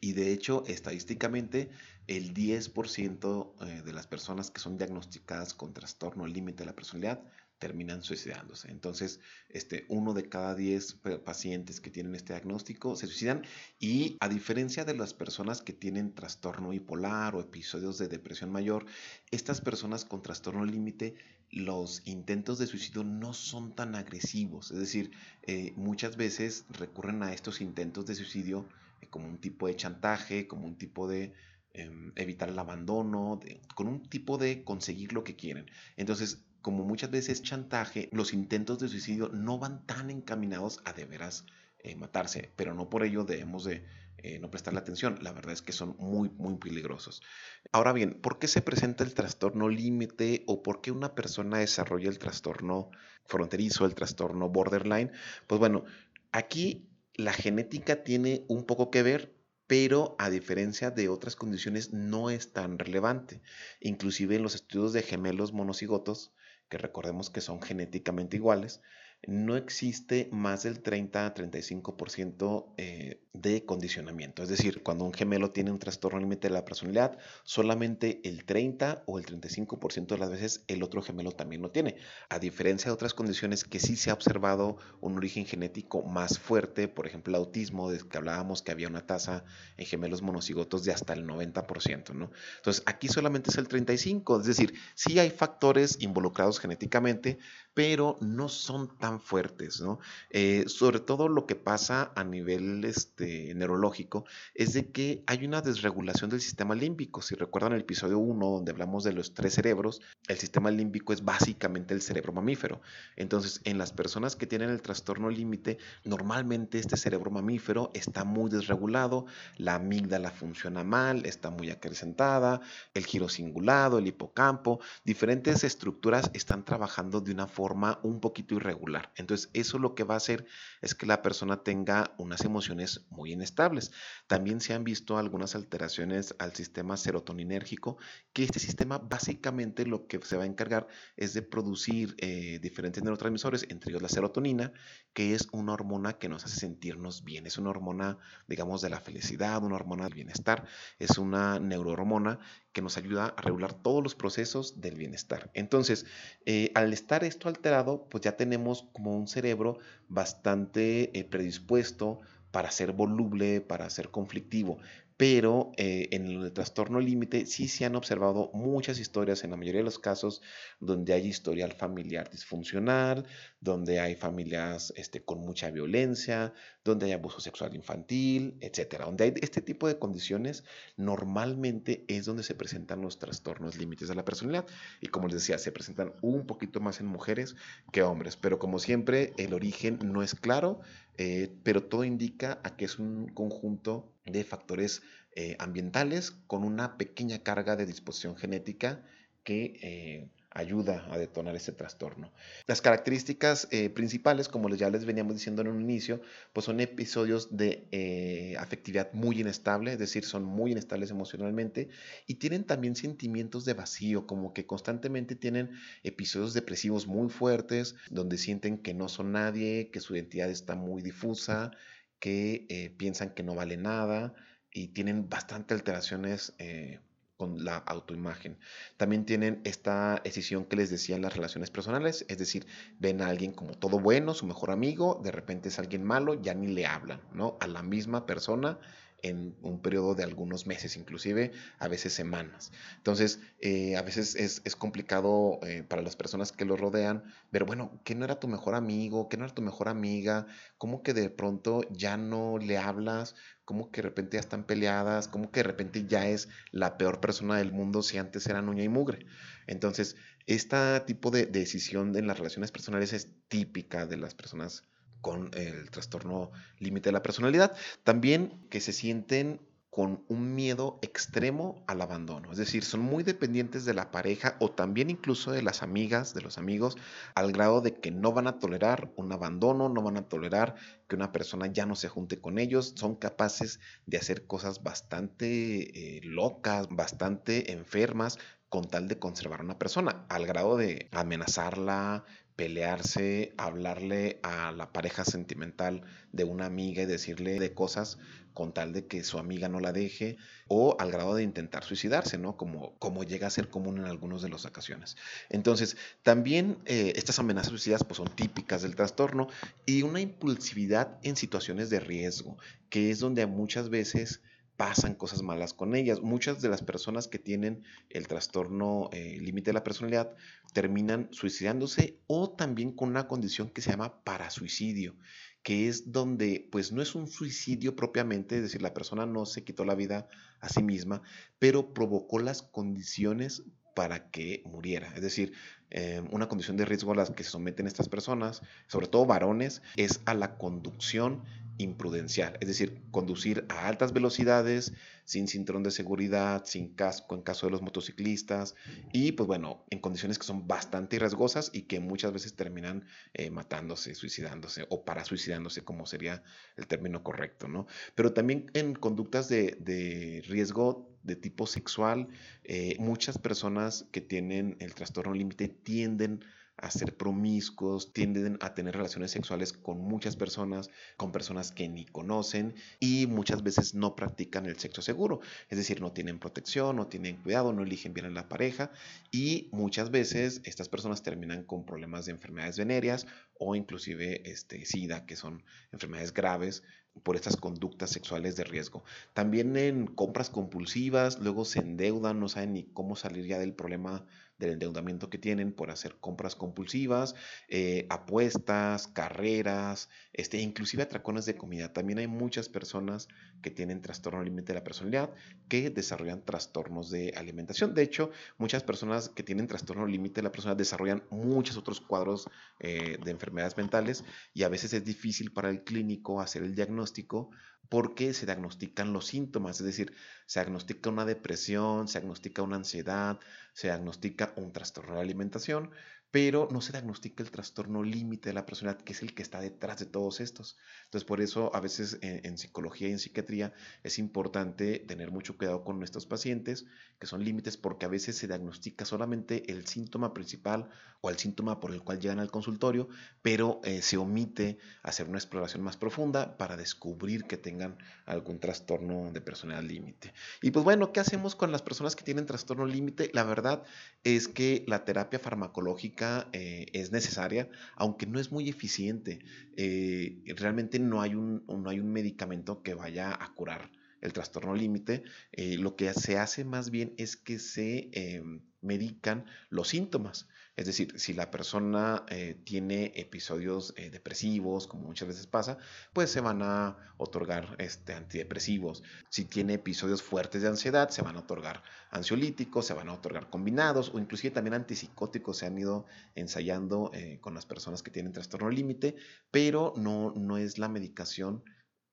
Y 0.00 0.12
de 0.12 0.32
hecho, 0.32 0.64
estadísticamente, 0.66 1.70
el 2.06 2.34
10% 2.34 3.52
eh, 3.60 3.82
de 3.84 3.92
las 3.92 4.06
personas 4.06 4.50
que 4.50 4.60
son 4.60 4.76
diagnosticadas 4.76 5.54
con 5.54 5.72
trastorno 5.72 6.26
límite 6.26 6.62
de 6.62 6.66
la 6.66 6.76
personalidad 6.76 7.22
terminan 7.58 8.02
suicidándose. 8.02 8.70
Entonces, 8.70 9.20
este, 9.48 9.86
uno 9.88 10.12
de 10.12 10.28
cada 10.28 10.54
10 10.54 11.00
pacientes 11.24 11.80
que 11.80 11.90
tienen 11.90 12.14
este 12.14 12.34
diagnóstico 12.34 12.96
se 12.96 13.06
suicidan 13.06 13.42
y 13.78 14.16
a 14.20 14.28
diferencia 14.28 14.84
de 14.84 14.96
las 14.96 15.14
personas 15.14 15.62
que 15.62 15.72
tienen 15.72 16.14
trastorno 16.14 16.70
bipolar 16.70 17.34
o 17.34 17.40
episodios 17.40 17.98
de 17.98 18.08
depresión 18.08 18.50
mayor, 18.50 18.84
estas 19.30 19.60
personas 19.60 20.04
con 20.04 20.22
trastorno 20.22 20.64
límite 20.64 21.14
los 21.50 22.02
intentos 22.06 22.58
de 22.58 22.66
suicidio 22.66 23.04
no 23.04 23.32
son 23.32 23.74
tan 23.74 23.94
agresivos, 23.94 24.72
es 24.72 24.78
decir, 24.78 25.12
eh, 25.42 25.72
muchas 25.76 26.16
veces 26.16 26.66
recurren 26.70 27.22
a 27.22 27.32
estos 27.32 27.60
intentos 27.60 28.04
de 28.06 28.14
suicidio 28.16 28.68
eh, 29.00 29.06
como 29.08 29.28
un 29.28 29.38
tipo 29.38 29.68
de 29.68 29.76
chantaje, 29.76 30.48
como 30.48 30.66
un 30.66 30.76
tipo 30.76 31.08
de 31.08 31.32
em, 31.72 32.12
evitar 32.16 32.48
el 32.48 32.58
abandono, 32.58 33.38
con 33.74 33.86
un 33.86 34.02
tipo 34.08 34.38
de 34.38 34.64
conseguir 34.64 35.12
lo 35.12 35.22
que 35.24 35.36
quieren. 35.36 35.70
Entonces, 35.96 36.45
como 36.66 36.82
muchas 36.82 37.12
veces 37.12 37.44
chantaje, 37.44 38.08
los 38.10 38.32
intentos 38.34 38.80
de 38.80 38.88
suicidio 38.88 39.28
no 39.28 39.56
van 39.56 39.86
tan 39.86 40.10
encaminados 40.10 40.80
a 40.84 40.92
de 40.92 41.04
veras 41.04 41.46
eh, 41.78 41.94
matarse, 41.94 42.50
pero 42.56 42.74
no 42.74 42.90
por 42.90 43.04
ello 43.04 43.22
debemos 43.22 43.62
de 43.62 43.84
eh, 44.18 44.40
no 44.40 44.50
prestarle 44.50 44.80
atención. 44.80 45.16
La 45.22 45.30
verdad 45.30 45.52
es 45.52 45.62
que 45.62 45.70
son 45.70 45.94
muy, 46.00 46.28
muy 46.30 46.56
peligrosos. 46.56 47.22
Ahora 47.70 47.92
bien, 47.92 48.20
¿por 48.20 48.40
qué 48.40 48.48
se 48.48 48.62
presenta 48.62 49.04
el 49.04 49.14
trastorno 49.14 49.68
límite 49.68 50.42
o 50.48 50.64
por 50.64 50.80
qué 50.80 50.90
una 50.90 51.14
persona 51.14 51.58
desarrolla 51.58 52.08
el 52.08 52.18
trastorno 52.18 52.90
fronterizo, 53.26 53.86
el 53.86 53.94
trastorno 53.94 54.48
borderline? 54.48 55.12
Pues 55.46 55.60
bueno, 55.60 55.84
aquí 56.32 56.90
la 57.14 57.32
genética 57.32 58.02
tiene 58.02 58.44
un 58.48 58.66
poco 58.66 58.90
que 58.90 59.04
ver, 59.04 59.36
pero 59.68 60.16
a 60.18 60.30
diferencia 60.30 60.90
de 60.90 61.10
otras 61.10 61.36
condiciones 61.36 61.92
no 61.92 62.28
es 62.28 62.52
tan 62.52 62.80
relevante. 62.80 63.40
Inclusive 63.78 64.34
en 64.34 64.42
los 64.42 64.56
estudios 64.56 64.92
de 64.92 65.02
gemelos 65.02 65.52
monocigotos, 65.52 66.32
que 66.68 66.78
recordemos 66.78 67.30
que 67.30 67.40
son 67.40 67.60
genéticamente 67.62 68.36
iguales, 68.36 68.82
no 69.26 69.56
existe 69.56 70.28
más 70.32 70.62
del 70.62 70.82
30-35% 70.82 72.74
eh, 72.76 73.25
de 73.40 73.64
condicionamiento. 73.64 74.42
Es 74.42 74.48
decir, 74.48 74.82
cuando 74.82 75.04
un 75.04 75.12
gemelo 75.12 75.50
tiene 75.50 75.70
un 75.70 75.78
trastorno 75.78 76.18
límite 76.18 76.48
de 76.48 76.54
la 76.54 76.64
personalidad, 76.64 77.18
solamente 77.44 78.20
el 78.24 78.44
30 78.44 79.04
o 79.06 79.18
el 79.18 79.26
35% 79.26 80.06
de 80.06 80.18
las 80.18 80.30
veces 80.30 80.64
el 80.66 80.82
otro 80.82 81.02
gemelo 81.02 81.32
también 81.32 81.62
lo 81.62 81.70
tiene. 81.70 81.96
A 82.28 82.38
diferencia 82.38 82.90
de 82.90 82.94
otras 82.94 83.14
condiciones 83.14 83.64
que 83.64 83.80
sí 83.80 83.96
se 83.96 84.10
ha 84.10 84.14
observado 84.14 84.76
un 85.00 85.16
origen 85.16 85.46
genético 85.46 86.02
más 86.02 86.38
fuerte, 86.38 86.88
por 86.88 87.06
ejemplo, 87.06 87.30
el 87.30 87.36
autismo, 87.36 87.90
de 87.90 87.98
que 87.98 88.18
hablábamos 88.18 88.62
que 88.62 88.72
había 88.72 88.88
una 88.88 89.06
tasa 89.06 89.44
en 89.76 89.86
gemelos 89.86 90.22
monocigotos 90.22 90.84
de 90.84 90.92
hasta 90.92 91.12
el 91.12 91.26
90%, 91.26 92.14
¿no? 92.14 92.30
Entonces, 92.56 92.82
aquí 92.86 93.08
solamente 93.08 93.50
es 93.50 93.58
el 93.58 93.68
35%, 93.68 94.40
es 94.40 94.46
decir, 94.46 94.74
sí 94.94 95.18
hay 95.18 95.30
factores 95.30 95.98
involucrados 96.00 96.58
genéticamente, 96.60 97.38
pero 97.74 98.16
no 98.20 98.48
son 98.48 98.96
tan 98.98 99.20
fuertes, 99.20 99.80
¿no? 99.80 99.98
Eh, 100.30 100.64
sobre 100.66 101.00
todo 101.00 101.28
lo 101.28 101.46
que 101.46 101.56
pasa 101.56 102.12
a 102.14 102.24
nivel 102.24 102.84
este, 102.84 103.25
neurológico 103.54 104.24
es 104.54 104.72
de 104.72 104.90
que 104.90 105.22
hay 105.26 105.44
una 105.44 105.62
desregulación 105.62 106.30
del 106.30 106.40
sistema 106.40 106.74
límbico. 106.74 107.22
Si 107.22 107.34
recuerdan 107.34 107.72
el 107.72 107.82
episodio 107.82 108.18
1 108.18 108.46
donde 108.46 108.72
hablamos 108.72 109.04
de 109.04 109.12
los 109.12 109.34
tres 109.34 109.54
cerebros, 109.54 110.00
el 110.28 110.38
sistema 110.38 110.70
límbico 110.70 111.12
es 111.12 111.24
básicamente 111.24 111.94
el 111.94 112.02
cerebro 112.02 112.32
mamífero. 112.32 112.80
Entonces, 113.16 113.60
en 113.64 113.78
las 113.78 113.92
personas 113.92 114.36
que 114.36 114.46
tienen 114.46 114.70
el 114.70 114.82
trastorno 114.82 115.30
límite, 115.30 115.78
normalmente 116.04 116.78
este 116.78 116.96
cerebro 116.96 117.30
mamífero 117.30 117.90
está 117.94 118.24
muy 118.24 118.50
desregulado, 118.50 119.26
la 119.56 119.76
amígdala 119.76 120.30
funciona 120.30 120.84
mal, 120.84 121.26
está 121.26 121.50
muy 121.50 121.70
acrecentada, 121.70 122.60
el 122.94 123.06
giro 123.06 123.28
cingulado, 123.28 123.98
el 123.98 124.06
hipocampo, 124.06 124.80
diferentes 125.04 125.64
estructuras 125.64 126.30
están 126.34 126.64
trabajando 126.64 127.20
de 127.20 127.32
una 127.32 127.46
forma 127.46 128.00
un 128.02 128.20
poquito 128.20 128.54
irregular. 128.54 129.12
Entonces, 129.16 129.50
eso 129.52 129.78
lo 129.78 129.94
que 129.94 130.04
va 130.04 130.14
a 130.14 130.18
hacer 130.18 130.46
es 130.80 130.94
que 130.94 131.06
la 131.06 131.22
persona 131.22 131.62
tenga 131.62 132.14
unas 132.18 132.44
emociones 132.44 133.06
muy 133.16 133.32
inestables. 133.32 133.90
También 134.26 134.60
se 134.60 134.74
han 134.74 134.84
visto 134.84 135.18
algunas 135.18 135.54
alteraciones 135.54 136.34
al 136.38 136.54
sistema 136.54 136.96
serotoninérgico, 136.96 137.96
que 138.32 138.44
este 138.44 138.60
sistema 138.60 138.98
básicamente 138.98 139.86
lo 139.86 140.06
que 140.06 140.20
se 140.22 140.36
va 140.36 140.44
a 140.44 140.46
encargar 140.46 140.86
es 141.16 141.34
de 141.34 141.42
producir 141.42 142.14
eh, 142.18 142.58
diferentes 142.60 143.02
neurotransmisores, 143.02 143.66
entre 143.70 143.90
ellos 143.90 144.02
la 144.02 144.08
serotonina, 144.08 144.72
que 145.12 145.34
es 145.34 145.48
una 145.52 145.72
hormona 145.72 146.18
que 146.18 146.28
nos 146.28 146.44
hace 146.44 146.60
sentirnos 146.60 147.24
bien. 147.24 147.46
Es 147.46 147.58
una 147.58 147.70
hormona, 147.70 148.18
digamos, 148.46 148.82
de 148.82 148.90
la 148.90 149.00
felicidad, 149.00 149.62
una 149.64 149.76
hormona 149.76 150.04
del 150.04 150.14
bienestar. 150.14 150.66
Es 150.98 151.18
una 151.18 151.58
neurohormona 151.58 152.38
que 152.72 152.82
nos 152.82 152.98
ayuda 152.98 153.34
a 153.36 153.40
regular 153.40 153.72
todos 153.72 154.02
los 154.02 154.14
procesos 154.14 154.80
del 154.80 154.96
bienestar. 154.96 155.50
Entonces, 155.54 156.04
eh, 156.44 156.72
al 156.74 156.92
estar 156.92 157.24
esto 157.24 157.48
alterado, 157.48 158.06
pues 158.10 158.22
ya 158.22 158.36
tenemos 158.36 158.88
como 158.92 159.16
un 159.16 159.28
cerebro 159.28 159.78
bastante 160.08 161.18
eh, 161.18 161.24
predispuesto 161.24 162.20
para 162.56 162.70
ser 162.70 162.92
voluble, 162.92 163.60
para 163.60 163.90
ser 163.90 164.08
conflictivo 164.08 164.78
pero 165.16 165.72
eh, 165.76 166.08
en 166.12 166.26
el 166.26 166.52
trastorno 166.52 167.00
límite 167.00 167.46
sí 167.46 167.68
se 167.68 167.86
han 167.86 167.96
observado 167.96 168.50
muchas 168.52 168.98
historias, 168.98 169.44
en 169.44 169.50
la 169.50 169.56
mayoría 169.56 169.80
de 169.80 169.84
los 169.84 169.98
casos, 169.98 170.42
donde 170.78 171.14
hay 171.14 171.26
historial 171.26 171.72
familiar 171.72 172.30
disfuncional, 172.30 173.26
donde 173.60 173.98
hay 173.98 174.14
familias 174.14 174.92
este, 174.96 175.24
con 175.24 175.40
mucha 175.40 175.70
violencia, 175.70 176.52
donde 176.84 177.06
hay 177.06 177.12
abuso 177.12 177.40
sexual 177.40 177.74
infantil, 177.74 178.58
etcétera. 178.60 179.06
Donde 179.06 179.24
hay 179.24 179.34
este 179.40 179.62
tipo 179.62 179.88
de 179.88 179.98
condiciones, 179.98 180.64
normalmente 180.96 182.04
es 182.08 182.26
donde 182.26 182.42
se 182.42 182.54
presentan 182.54 183.00
los 183.00 183.18
trastornos 183.18 183.78
límites 183.78 184.08
de 184.08 184.14
la 184.14 184.24
personalidad. 184.24 184.66
Y 185.00 185.06
como 185.06 185.28
les 185.28 185.36
decía, 185.36 185.56
se 185.56 185.72
presentan 185.72 186.12
un 186.20 186.46
poquito 186.46 186.80
más 186.80 187.00
en 187.00 187.06
mujeres 187.06 187.56
que 187.90 188.02
hombres, 188.02 188.36
pero 188.36 188.58
como 188.58 188.78
siempre, 188.78 189.32
el 189.38 189.54
origen 189.54 189.98
no 190.02 190.22
es 190.22 190.34
claro, 190.34 190.80
eh, 191.18 191.54
pero 191.62 191.84
todo 191.84 192.04
indica 192.04 192.60
a 192.62 192.76
que 192.76 192.84
es 192.84 192.98
un 192.98 193.28
conjunto 193.28 194.12
de 194.24 194.44
factores 194.44 195.02
eh, 195.34 195.56
ambientales 195.58 196.30
con 196.30 196.64
una 196.64 196.96
pequeña 196.96 197.38
carga 197.40 197.76
de 197.76 197.86
disposición 197.86 198.36
genética 198.36 199.04
que 199.44 199.78
eh, 199.82 200.28
ayuda 200.56 201.06
a 201.10 201.18
detonar 201.18 201.54
ese 201.54 201.72
trastorno. 201.72 202.32
Las 202.66 202.80
características 202.80 203.68
eh, 203.70 203.90
principales, 203.90 204.48
como 204.48 204.68
ya 204.74 204.90
les 204.90 205.04
veníamos 205.04 205.34
diciendo 205.34 205.62
en 205.62 205.68
un 205.68 205.80
inicio, 205.80 206.20
pues 206.52 206.66
son 206.66 206.80
episodios 206.80 207.56
de 207.56 208.56
afectividad 208.58 209.12
muy 209.12 209.40
inestable, 209.40 209.92
es 209.92 209.98
decir, 209.98 210.24
son 210.24 210.44
muy 210.44 210.72
inestables 210.72 211.10
emocionalmente 211.10 211.88
y 212.26 212.34
tienen 212.34 212.64
también 212.64 212.96
sentimientos 212.96 213.64
de 213.64 213.74
vacío, 213.74 214.26
como 214.26 214.52
que 214.52 214.66
constantemente 214.66 215.36
tienen 215.36 215.70
episodios 216.02 216.54
depresivos 216.54 217.06
muy 217.06 217.28
fuertes, 217.28 217.94
donde 218.10 218.38
sienten 218.38 218.78
que 218.78 218.94
no 218.94 219.08
son 219.08 219.32
nadie, 219.32 219.90
que 219.90 220.00
su 220.00 220.14
identidad 220.14 220.50
está 220.50 220.74
muy 220.74 221.02
difusa, 221.02 221.70
que 222.18 222.66
eh, 222.68 222.90
piensan 222.96 223.30
que 223.30 223.42
no 223.42 223.54
vale 223.54 223.76
nada 223.76 224.34
y 224.72 224.88
tienen 224.88 225.28
bastante 225.28 225.74
alteraciones 225.74 226.54
eh, 226.58 227.00
con 227.36 227.64
la 227.64 227.76
autoimagen. 227.78 228.58
También 228.96 229.24
tienen 229.24 229.60
esta 229.64 230.20
decisión 230.24 230.64
que 230.64 230.76
les 230.76 230.90
decía 230.90 231.16
en 231.16 231.22
las 231.22 231.34
relaciones 231.34 231.70
personales, 231.70 232.24
es 232.28 232.38
decir, 232.38 232.66
ven 232.98 233.20
a 233.20 233.28
alguien 233.28 233.52
como 233.52 233.74
todo 233.74 233.98
bueno, 233.98 234.34
su 234.34 234.46
mejor 234.46 234.70
amigo, 234.70 235.20
de 235.22 235.32
repente 235.32 235.68
es 235.68 235.78
alguien 235.78 236.04
malo, 236.04 236.34
ya 236.34 236.54
ni 236.54 236.68
le 236.68 236.86
hablan, 236.86 237.20
¿no? 237.32 237.56
A 237.60 237.66
la 237.66 237.82
misma 237.82 238.26
persona 238.26 238.78
en 239.22 239.56
un 239.62 239.80
periodo 239.80 240.14
de 240.14 240.24
algunos 240.24 240.66
meses, 240.66 240.96
inclusive 240.96 241.52
a 241.78 241.88
veces 241.88 242.12
semanas. 242.12 242.72
Entonces, 242.96 243.40
eh, 243.60 243.96
a 243.96 244.02
veces 244.02 244.34
es, 244.34 244.76
complicado 244.76 245.58
eh, 245.62 245.82
para 245.82 246.02
las 246.02 246.16
personas 246.16 246.52
que 246.52 246.64
lo 246.64 246.76
rodean 246.76 247.24
ver, 247.50 247.64
bueno, 247.64 248.00
que 248.04 248.14
no 248.14 248.24
era 248.24 248.38
tu 248.38 248.48
mejor 248.48 248.74
amigo, 248.74 249.28
que 249.28 249.36
no 249.36 249.44
era 249.44 249.54
tu 249.54 249.62
mejor 249.62 249.88
amiga, 249.88 250.46
cómo 250.78 251.02
que 251.02 251.14
de 251.14 251.30
pronto 251.30 251.82
ya 251.90 252.16
no 252.16 252.58
le 252.58 252.78
hablas, 252.78 253.34
cómo 253.64 253.90
que 253.90 254.02
de 254.02 254.08
repente 254.08 254.36
ya 254.36 254.40
están 254.40 254.64
peleadas, 254.64 255.28
cómo 255.28 255.50
que 255.50 255.60
de 255.60 255.64
repente 255.64 256.04
ya 256.06 256.28
es 256.28 256.48
la 256.70 256.98
peor 256.98 257.20
persona 257.20 257.56
del 257.56 257.72
mundo 257.72 258.02
si 258.02 258.18
antes 258.18 258.46
era 258.46 258.60
uña 258.60 258.84
y 258.84 258.88
mugre. 258.88 259.26
Entonces, 259.66 260.16
este 260.46 261.00
tipo 261.00 261.30
de 261.30 261.46
decisión 261.46 262.16
en 262.16 262.26
las 262.26 262.38
relaciones 262.38 262.70
personales 262.70 263.12
es 263.12 263.30
típica 263.48 264.06
de 264.06 264.16
las 264.16 264.34
personas 264.34 264.84
con 265.26 265.50
el 265.54 265.90
trastorno 265.90 266.52
límite 266.78 267.08
de 267.08 267.12
la 267.14 267.22
personalidad. 267.24 267.76
También 268.04 268.64
que 268.70 268.80
se 268.80 268.92
sienten 268.92 269.60
con 269.90 270.24
un 270.28 270.54
miedo 270.54 271.00
extremo 271.02 271.82
al 271.88 272.00
abandono, 272.00 272.52
es 272.52 272.58
decir, 272.58 272.84
son 272.84 273.00
muy 273.00 273.24
dependientes 273.24 273.84
de 273.84 273.94
la 273.94 274.12
pareja 274.12 274.56
o 274.60 274.70
también 274.70 275.10
incluso 275.10 275.50
de 275.50 275.62
las 275.62 275.82
amigas, 275.82 276.32
de 276.32 276.42
los 276.42 276.58
amigos, 276.58 276.96
al 277.34 277.50
grado 277.50 277.80
de 277.80 277.94
que 277.94 278.12
no 278.12 278.32
van 278.32 278.46
a 278.46 278.60
tolerar 278.60 279.10
un 279.16 279.32
abandono, 279.32 279.88
no 279.88 280.00
van 280.00 280.18
a 280.18 280.28
tolerar 280.28 280.76
que 281.08 281.16
una 281.16 281.32
persona 281.32 281.66
ya 281.66 281.86
no 281.86 281.96
se 281.96 282.08
junte 282.08 282.40
con 282.40 282.58
ellos, 282.58 282.92
son 282.94 283.16
capaces 283.16 283.80
de 284.04 284.18
hacer 284.18 284.46
cosas 284.46 284.84
bastante 284.84 286.18
eh, 286.18 286.20
locas, 286.22 286.86
bastante 286.88 287.72
enfermas, 287.72 288.38
con 288.68 288.88
tal 288.88 289.08
de 289.08 289.18
conservar 289.18 289.60
a 289.60 289.64
una 289.64 289.78
persona, 289.78 290.26
al 290.28 290.46
grado 290.46 290.76
de 290.76 291.08
amenazarla, 291.12 292.24
pelearse, 292.56 293.52
hablarle 293.58 294.40
a 294.42 294.72
la 294.72 294.92
pareja 294.92 295.24
sentimental 295.24 296.02
de 296.32 296.44
una 296.44 296.66
amiga 296.66 297.02
y 297.02 297.06
decirle 297.06 297.60
de 297.60 297.74
cosas 297.74 298.18
con 298.56 298.72
tal 298.72 298.94
de 298.94 299.06
que 299.06 299.22
su 299.22 299.38
amiga 299.38 299.68
no 299.68 299.80
la 299.80 299.92
deje, 299.92 300.38
o 300.66 300.96
al 300.98 301.12
grado 301.12 301.34
de 301.34 301.42
intentar 301.42 301.84
suicidarse, 301.84 302.38
¿no? 302.38 302.56
Como, 302.56 302.98
como 302.98 303.22
llega 303.22 303.46
a 303.46 303.50
ser 303.50 303.68
común 303.68 303.98
en 303.98 304.06
algunas 304.06 304.40
de 304.40 304.48
las 304.48 304.64
ocasiones. 304.64 305.18
Entonces, 305.50 305.98
también 306.22 306.78
eh, 306.86 307.12
estas 307.16 307.38
amenazas 307.38 307.68
suicidas 307.68 308.02
pues, 308.02 308.16
son 308.16 308.34
típicas 308.34 308.80
del 308.80 308.96
trastorno 308.96 309.48
y 309.84 310.02
una 310.02 310.22
impulsividad 310.22 311.18
en 311.22 311.36
situaciones 311.36 311.90
de 311.90 312.00
riesgo, 312.00 312.56
que 312.88 313.10
es 313.10 313.20
donde 313.20 313.44
muchas 313.44 313.90
veces 313.90 314.40
pasan 314.76 315.14
cosas 315.14 315.42
malas 315.42 315.72
con 315.74 315.94
ellas. 315.94 316.20
Muchas 316.20 316.60
de 316.60 316.68
las 316.68 316.82
personas 316.82 317.28
que 317.28 317.38
tienen 317.38 317.84
el 318.10 318.28
trastorno 318.28 319.08
eh, 319.12 319.38
límite 319.40 319.70
de 319.70 319.74
la 319.74 319.84
personalidad 319.84 320.34
terminan 320.72 321.28
suicidándose 321.32 322.18
o 322.26 322.50
también 322.50 322.92
con 322.92 323.08
una 323.08 323.28
condición 323.28 323.70
que 323.70 323.82
se 323.82 323.90
llama 323.90 324.22
parasuicidio, 324.24 325.16
que 325.62 325.88
es 325.88 326.12
donde 326.12 326.68
pues 326.70 326.92
no 326.92 327.02
es 327.02 327.14
un 327.14 327.26
suicidio 327.26 327.96
propiamente, 327.96 328.56
es 328.56 328.62
decir, 328.62 328.82
la 328.82 328.94
persona 328.94 329.26
no 329.26 329.46
se 329.46 329.64
quitó 329.64 329.84
la 329.84 329.94
vida 329.94 330.28
a 330.60 330.68
sí 330.68 330.82
misma, 330.82 331.22
pero 331.58 331.94
provocó 331.94 332.38
las 332.38 332.62
condiciones 332.62 333.64
para 333.94 334.30
que 334.30 334.62
muriera. 334.66 335.10
Es 335.14 335.22
decir, 335.22 335.54
eh, 335.90 336.22
una 336.30 336.48
condición 336.48 336.76
de 336.76 336.84
riesgo 336.84 337.12
a 337.12 337.16
la 337.16 337.24
que 337.26 337.44
se 337.44 337.50
someten 337.50 337.86
estas 337.86 338.10
personas, 338.10 338.60
sobre 338.88 339.06
todo 339.06 339.24
varones, 339.24 339.80
es 339.96 340.20
a 340.26 340.34
la 340.34 340.58
conducción 340.58 341.42
imprudencial, 341.78 342.56
es 342.60 342.68
decir, 342.68 343.02
conducir 343.10 343.64
a 343.68 343.88
altas 343.88 344.12
velocidades, 344.12 344.92
sin 345.24 345.48
cinturón 345.48 345.82
de 345.82 345.90
seguridad, 345.90 346.64
sin 346.64 346.94
casco 346.94 347.34
en 347.34 347.42
caso 347.42 347.66
de 347.66 347.72
los 347.72 347.82
motociclistas 347.82 348.74
y 349.12 349.32
pues 349.32 349.46
bueno, 349.46 349.84
en 349.90 350.00
condiciones 350.00 350.38
que 350.38 350.46
son 350.46 350.68
bastante 350.68 351.18
riesgosas 351.18 351.70
y 351.72 351.82
que 351.82 351.98
muchas 351.98 352.32
veces 352.32 352.54
terminan 352.54 353.04
eh, 353.34 353.50
matándose, 353.50 354.14
suicidándose 354.14 354.86
o 354.88 355.04
para 355.04 355.24
suicidándose 355.24 355.82
como 355.82 356.06
sería 356.06 356.42
el 356.76 356.86
término 356.86 357.22
correcto, 357.24 357.66
¿no? 357.66 357.86
Pero 358.14 358.32
también 358.32 358.70
en 358.74 358.94
conductas 358.94 359.48
de, 359.48 360.42
riesgo 360.46 361.10
de 361.24 361.34
tipo 361.34 361.66
sexual, 361.66 362.28
eh, 362.62 362.96
muchas 363.00 363.36
personas 363.38 364.06
que 364.12 364.20
tienen 364.20 364.76
el 364.78 364.94
trastorno 364.94 365.34
límite 365.34 365.68
tienden 365.68 366.44
a 366.44 366.65
ser 366.90 367.16
promiscuos, 367.16 368.12
tienden 368.12 368.58
a 368.60 368.74
tener 368.74 368.94
relaciones 368.94 369.30
sexuales 369.30 369.72
con 369.72 369.98
muchas 369.98 370.36
personas, 370.36 370.90
con 371.16 371.32
personas 371.32 371.72
que 371.72 371.88
ni 371.88 372.04
conocen 372.04 372.74
y 373.00 373.26
muchas 373.26 373.62
veces 373.62 373.94
no 373.94 374.14
practican 374.14 374.66
el 374.66 374.78
sexo 374.78 375.02
seguro, 375.02 375.40
es 375.68 375.78
decir, 375.78 376.00
no 376.00 376.12
tienen 376.12 376.38
protección, 376.38 376.96
no 376.96 377.06
tienen 377.06 377.36
cuidado, 377.36 377.72
no 377.72 377.82
eligen 377.82 378.12
bien 378.14 378.26
a 378.26 378.30
la 378.30 378.48
pareja 378.48 378.90
y 379.30 379.68
muchas 379.72 380.10
veces 380.10 380.60
estas 380.64 380.88
personas 380.88 381.22
terminan 381.22 381.64
con 381.64 381.84
problemas 381.84 382.26
de 382.26 382.32
enfermedades 382.32 382.78
venéreas 382.78 383.26
o 383.58 383.74
inclusive 383.74 384.48
este, 384.50 384.84
SIDA, 384.84 385.26
que 385.26 385.36
son 385.36 385.64
enfermedades 385.92 386.32
graves 386.32 386.82
por 387.22 387.36
estas 387.36 387.56
conductas 387.56 388.10
sexuales 388.10 388.56
de 388.56 388.64
riesgo. 388.64 389.02
También 389.32 389.76
en 389.76 390.06
compras 390.06 390.50
compulsivas, 390.50 391.38
luego 391.40 391.64
se 391.64 391.80
endeudan, 391.80 392.40
no 392.40 392.48
saben 392.48 392.74
ni 392.74 392.84
cómo 392.84 393.16
salir 393.16 393.46
ya 393.46 393.58
del 393.58 393.74
problema 393.74 394.26
del 394.58 394.72
endeudamiento 394.72 395.28
que 395.28 395.38
tienen 395.38 395.72
por 395.72 395.90
hacer 395.90 396.16
compras 396.20 396.54
compulsivas, 396.54 397.34
eh, 397.68 398.06
apuestas, 398.08 399.06
carreras, 399.08 400.08
este, 400.32 400.58
inclusive 400.58 401.02
atracones 401.02 401.46
de 401.46 401.56
comida. 401.56 401.92
También 401.92 402.18
hay 402.18 402.26
muchas 402.26 402.68
personas 402.68 403.28
que 403.62 403.70
tienen 403.70 404.00
trastorno 404.00 404.42
límite 404.42 404.72
de 404.72 404.78
la 404.78 404.84
personalidad 404.84 405.30
que 405.68 405.90
desarrollan 405.90 406.44
trastornos 406.44 407.10
de 407.10 407.32
alimentación. 407.36 407.94
De 407.94 408.02
hecho, 408.02 408.30
muchas 408.58 408.82
personas 408.82 409.28
que 409.28 409.42
tienen 409.42 409.66
trastorno 409.66 410.06
límite 410.06 410.36
de 410.36 410.44
la 410.44 410.52
personalidad 410.52 410.78
desarrollan 410.78 411.22
muchos 411.30 411.76
otros 411.76 412.00
cuadros 412.00 412.48
eh, 412.80 413.18
de 413.22 413.30
enfermedades 413.30 413.76
mentales 413.76 414.24
y 414.54 414.62
a 414.62 414.68
veces 414.68 414.92
es 414.92 415.04
difícil 415.04 415.52
para 415.52 415.70
el 415.70 415.82
clínico 415.84 416.40
hacer 416.40 416.62
el 416.62 416.74
diagnóstico 416.74 417.50
porque 417.88 418.34
se 418.34 418.46
diagnostican 418.46 419.12
los 419.12 419.26
síntomas, 419.26 419.80
es 419.80 419.86
decir, 419.86 420.14
se 420.46 420.60
diagnostica 420.60 421.10
una 421.10 421.24
depresión, 421.24 422.08
se 422.08 422.18
diagnostica 422.18 422.62
una 422.62 422.76
ansiedad, 422.76 423.38
se 423.72 423.88
diagnostica 423.88 424.52
un 424.56 424.72
trastorno 424.72 425.14
de 425.14 425.20
alimentación, 425.20 425.90
pero 426.30 426.68
no 426.70 426.80
se 426.80 426.92
diagnostica 426.92 427.42
el 427.42 427.50
trastorno 427.50 428.02
límite 428.02 428.50
de 428.50 428.54
la 428.54 428.66
personalidad, 428.66 429.02
que 429.02 429.12
es 429.12 429.22
el 429.22 429.34
que 429.34 429.42
está 429.42 429.60
detrás 429.60 430.00
de 430.00 430.06
todos 430.06 430.40
estos. 430.40 430.76
Entonces, 431.04 431.26
por 431.26 431.40
eso 431.40 431.74
a 431.74 431.80
veces 431.80 432.18
en, 432.20 432.58
psicología 432.58 433.08
y 433.08 433.12
en 433.12 433.18
psiquiatría 433.18 433.72
es 434.02 434.18
importante 434.18 434.98
tener 434.98 435.30
mucho 435.30 435.56
cuidado 435.56 435.84
con 435.84 435.98
nuestros 435.98 436.26
pacientes, 436.26 436.86
que 437.18 437.26
son 437.26 437.44
límites, 437.44 437.76
porque 437.76 438.06
a 438.06 438.08
veces 438.08 438.36
se 438.36 438.46
diagnostica 438.46 439.04
solamente 439.04 439.70
el 439.70 439.86
síntoma 439.86 440.34
principal 440.34 440.90
o 441.22 441.30
el 441.30 441.38
síntoma 441.38 441.80
por 441.80 441.92
el 441.92 442.02
cual 442.02 442.20
llegan 442.20 442.40
al 442.40 442.50
consultorio, 442.50 443.08
pero 443.40 443.80
eh, 443.84 444.02
se 444.02 444.16
omite 444.16 444.78
hacer 445.02 445.28
una 445.28 445.38
exploración 445.38 445.82
más 445.82 445.96
profunda 445.96 446.58
para 446.58 446.76
descubrir 446.76 447.44
que 447.44 447.56
tengan 447.56 447.96
algún 448.26 448.60
trastorno 448.60 449.32
de 449.32 449.40
personalidad 449.40 449.88
límite. 449.88 450.34
Y 450.60 450.70
pues 450.70 450.84
bueno, 450.84 451.12
¿qué 451.12 451.20
hacemos 451.20 451.54
con 451.54 451.72
las 451.72 451.82
personas 451.82 452.14
que 452.16 452.24
tienen 452.24 452.46
trastorno 452.46 452.84
límite? 452.84 453.30
La 453.32 453.44
verdad 453.44 453.84
es 454.24 454.48
que 454.48 454.84
la 454.86 455.04
terapia 455.04 455.38
farmacológica 455.38 456.15
eh, 456.52 456.86
es 456.92 457.12
necesaria, 457.12 457.68
aunque 457.94 458.26
no 458.26 458.38
es 458.40 458.52
muy 458.52 458.68
eficiente. 458.68 459.40
Eh, 459.76 460.42
realmente 460.56 460.98
no 460.98 461.20
hay, 461.20 461.34
un, 461.34 461.64
no 461.68 461.90
hay 461.90 462.00
un 462.00 462.12
medicamento 462.12 462.82
que 462.82 462.94
vaya 462.94 463.32
a 463.32 463.52
curar 463.54 463.90
el 464.26 464.32
trastorno 464.32 464.74
límite. 464.74 465.22
Eh, 465.52 465.78
lo 465.78 465.96
que 465.96 466.12
se 466.12 466.38
hace 466.38 466.64
más 466.64 466.90
bien 466.90 467.14
es 467.16 467.36
que 467.36 467.58
se 467.58 468.10
em, 468.12 468.60
medican 468.82 469.46
los 469.70 469.88
síntomas. 469.88 470.48
Es 470.76 470.84
decir, 470.84 471.18
si 471.18 471.32
la 471.32 471.50
persona 471.50 472.26
eh, 472.28 472.60
tiene 472.64 473.12
episodios 473.16 473.94
eh, 473.96 474.10
depresivos, 474.10 474.86
como 474.86 475.06
muchas 475.06 475.28
veces 475.28 475.46
pasa, 475.46 475.78
pues 476.12 476.30
se 476.30 476.42
van 476.42 476.60
a 476.60 476.98
otorgar 477.16 477.76
este, 477.78 478.12
antidepresivos. 478.12 479.02
Si 479.30 479.46
tiene 479.46 479.74
episodios 479.74 480.22
fuertes 480.22 480.60
de 480.60 480.68
ansiedad, 480.68 481.08
se 481.08 481.22
van 481.22 481.36
a 481.36 481.40
otorgar 481.40 481.82
ansiolíticos, 482.10 482.84
se 482.84 482.92
van 482.92 483.08
a 483.08 483.14
otorgar 483.14 483.48
combinados 483.48 484.10
o 484.12 484.18
inclusive 484.18 484.52
también 484.52 484.74
antipsicóticos 484.74 485.56
se 485.56 485.66
han 485.66 485.78
ido 485.78 486.04
ensayando 486.34 487.10
con 487.40 487.54
las 487.54 487.64
personas 487.64 488.02
que 488.02 488.10
tienen 488.10 488.34
trastorno 488.34 488.68
límite, 488.68 489.16
pero 489.50 489.94
no, 489.96 490.34
no 490.36 490.58
es 490.58 490.76
la 490.78 490.88
medicación 490.88 491.64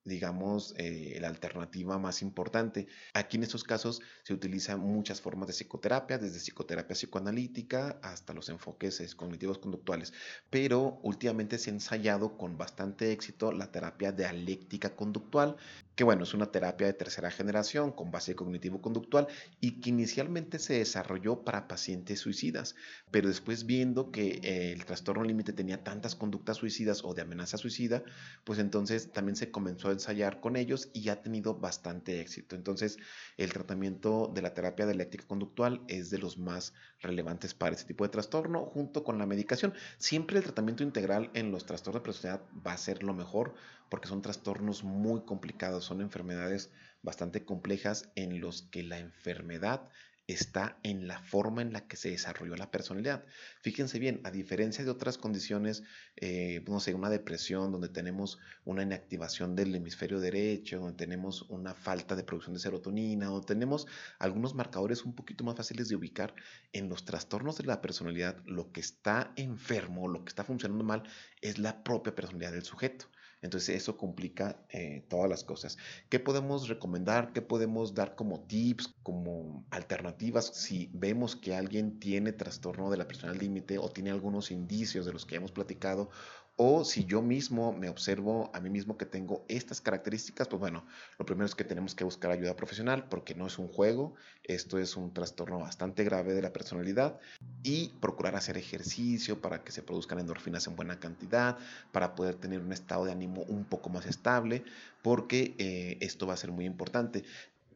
digamos, 0.06 0.74
eh, 0.78 1.18
la 1.22 1.28
alternativa 1.28 1.98
más 1.98 2.22
importante. 2.22 2.88
Aquí 3.14 3.38
en 3.38 3.44
estos 3.44 3.64
casos 3.64 4.02
se 4.24 4.34
utilizan 4.34 4.80
muchas 4.80 5.22
formas 5.22 5.48
de 5.48 5.54
psicoterapia, 5.54 6.18
desde 6.18 6.40
psicoterapia 6.40 6.96
psicoanalítica 6.96 8.00
hasta 8.02 8.34
los 8.34 8.50
enfoques 8.50 9.16
cognitivos 9.16 9.58
conductuales, 9.60 10.14
pero 10.50 11.00
últimamente 11.04 11.58
se 11.58 11.70
ha 11.70 11.74
ensayado 11.74 12.38
con 12.38 12.58
bastante 12.58 13.12
éxito 13.12 13.52
la 13.52 13.72
terapia 13.72 14.12
dialéctica 14.12 14.96
conductual, 14.96 15.58
que 15.96 16.04
bueno, 16.04 16.24
es 16.24 16.34
una 16.34 16.52
terapia 16.52 16.88
de 16.88 16.94
tercera 16.94 17.30
generación 17.30 17.92
con 17.92 18.12
base 18.12 18.36
cognitivo-conductual 18.36 19.28
y 19.60 19.80
que 19.80 19.90
inicialmente 19.90 20.60
se 20.60 20.80
desarrolló 20.80 21.44
para 21.44 21.68
pacientes 21.68 22.20
suicidas, 22.20 22.76
pero 23.12 23.28
después 23.28 23.66
viendo 23.66 24.12
que 24.12 24.40
eh, 24.44 24.72
el 24.74 24.86
trastorno 24.86 25.24
límite 25.24 25.54
tenía 25.54 25.84
tantas 25.84 26.16
conductas 26.16 26.58
suicidas 26.58 27.04
o 27.04 27.14
de 27.14 27.22
amenaza 27.22 27.58
suicida, 27.58 28.04
pues 28.44 28.60
entonces 28.60 29.12
también 29.12 29.36
se 29.36 29.52
comenzó 29.52 29.90
a 29.90 29.93
ensayar 29.94 30.40
con 30.40 30.56
ellos 30.56 30.90
y 30.94 31.10
ha 31.10 31.22
tenido 31.22 31.56
bastante 31.56 32.20
éxito. 32.20 32.56
Entonces, 32.56 32.98
el 33.38 33.54
tratamiento 33.54 34.32
de 34.34 34.42
la 34.42 34.54
terapia 34.54 34.86
dialéctica 34.86 35.26
conductual 35.26 35.82
es 35.88 36.10
de 36.10 36.18
los 36.18 36.38
más 36.38 36.74
relevantes 37.00 37.54
para 37.54 37.76
este 37.76 37.88
tipo 37.88 38.04
de 38.04 38.10
trastorno 38.10 38.66
junto 38.66 39.04
con 39.04 39.18
la 39.18 39.26
medicación. 39.26 39.74
Siempre 39.98 40.38
el 40.38 40.44
tratamiento 40.44 40.84
integral 40.84 41.32
en 41.34 41.52
los 41.52 41.66
trastornos 41.66 42.02
de 42.02 42.06
personalidad 42.06 42.46
va 42.66 42.74
a 42.74 42.78
ser 42.78 43.04
lo 43.04 43.14
mejor 43.14 43.54
porque 43.90 44.08
son 44.08 44.22
trastornos 44.22 44.84
muy 44.84 45.22
complicados, 45.22 45.86
son 45.86 46.02
enfermedades 46.02 46.72
bastante 47.02 47.46
complejas 47.46 48.10
en 48.16 48.42
los 48.42 48.64
que 48.64 48.84
la 48.84 49.00
enfermedad 49.00 49.90
está 50.28 50.80
en 50.84 51.08
la 51.08 51.20
forma 51.20 51.62
en 51.62 51.74
la 51.74 51.88
que 51.88 51.98
se 51.98 52.10
desarrolló 52.10 52.56
la 52.56 52.72
personalidad. 52.72 53.26
Fíjense 53.62 54.00
bien, 54.00 54.22
a 54.24 54.32
diferencia 54.32 54.84
de 54.84 54.90
otras 54.90 55.18
condiciones, 55.18 55.84
eh, 56.16 56.64
no 56.68 56.80
sé, 56.80 56.94
una 56.94 57.10
depresión 57.10 57.72
donde 57.72 57.90
tenemos 57.90 58.40
una 58.64 58.84
inactivación 58.84 59.56
del 59.56 59.76
hemisferio 59.76 60.20
derecho, 60.20 60.80
donde 60.80 60.96
tenemos 60.96 61.44
una 61.50 61.74
falta 61.74 62.16
de 62.16 62.24
producción 62.24 62.54
de 62.54 62.62
serotonina, 62.62 63.32
o 63.32 63.42
tenemos 63.42 63.88
algunos 64.20 64.56
marcadores 64.56 65.04
un 65.04 65.14
poquito 65.14 65.44
más 65.44 65.56
fáciles 65.56 65.90
de 65.90 65.96
ubicar, 65.96 66.34
en 66.72 66.88
los 66.90 67.06
trastornos 67.06 67.58
de 67.58 67.66
la 67.66 67.82
personalidad, 67.82 68.42
lo 68.46 68.72
que 68.72 68.80
está 68.80 69.34
enfermo, 69.36 70.08
lo 70.08 70.24
que 70.24 70.30
está 70.30 70.44
funcionando 70.44 70.84
mal, 70.84 71.04
es 71.42 71.58
la 71.60 71.84
propia 71.84 72.16
personalidad 72.16 72.54
del 72.54 72.64
sujeto. 72.64 73.08
Entonces 73.44 73.76
eso 73.76 73.98
complica 73.98 74.66
eh, 74.70 75.06
todas 75.10 75.30
las 75.30 75.44
cosas. 75.44 75.78
¿Qué 76.10 76.20
podemos 76.20 76.70
recomendar? 76.70 77.34
¿Qué 77.34 77.42
podemos 77.42 77.94
dar 77.94 78.16
como 78.16 78.40
tips, 78.40 78.96
como 79.04 79.66
alternativas 79.70 80.48
si 80.48 80.90
vemos 80.94 81.36
que 81.36 81.54
alguien 81.54 82.00
tiene 82.00 82.32
trastorno 82.32 82.90
de 82.90 82.98
la 82.98 83.08
personal 83.08 83.38
límite 83.38 83.78
o 83.78 83.90
tiene 83.90 84.12
algunos 84.12 84.50
indicios 84.50 85.06
de 85.06 85.14
los 85.14 85.26
que 85.26 85.36
hemos 85.36 85.52
platicado 85.52 86.10
o 86.56 86.86
si 86.86 87.06
yo 87.06 87.22
mismo 87.22 87.74
me 87.74 87.90
observo 87.90 88.52
a 88.54 88.60
mí 88.60 88.70
mismo 88.70 88.98
que 88.98 89.06
tengo 89.06 89.44
estas 89.48 89.82
características, 89.82 90.48
pues 90.48 90.60
bueno, 90.60 90.86
lo 91.18 91.26
primero 91.26 91.46
es 91.46 91.56
que 91.56 91.64
tenemos 91.64 91.96
que 91.96 92.04
buscar 92.04 92.32
ayuda 92.32 92.56
profesional 92.56 93.08
porque 93.10 93.34
no 93.34 93.48
es 93.48 93.58
un 93.58 93.68
juego, 93.68 94.14
esto 94.44 94.78
es 94.78 94.96
un 94.96 95.14
trastorno 95.14 95.60
bastante 95.60 96.04
grave 96.04 96.34
de 96.34 96.42
la 96.42 96.54
personalidad 96.54 97.20
y 97.64 97.90
procurar 98.00 98.36
hacer 98.36 98.58
ejercicio 98.58 99.42
para 99.42 99.64
que 99.64 99.72
se 99.72 99.82
produzcan 99.82 100.20
endorfinas 100.20 100.68
en 100.68 100.76
buena 100.76 101.00
cantidad, 101.00 101.58
para 101.92 102.14
poder 102.14 102.36
tener 102.36 102.60
un 102.60 102.72
estado 102.72 103.06
de 103.06 103.12
ánimo 103.12 103.42
un 103.44 103.66
poco 103.66 103.90
más 103.90 104.06
estable, 104.06 104.64
porque 105.02 105.56
eh, 105.58 105.98
esto 106.02 106.28
va 106.28 106.34
a 106.34 106.38
ser 106.38 106.52
muy 106.52 106.66
importante. 106.66 107.24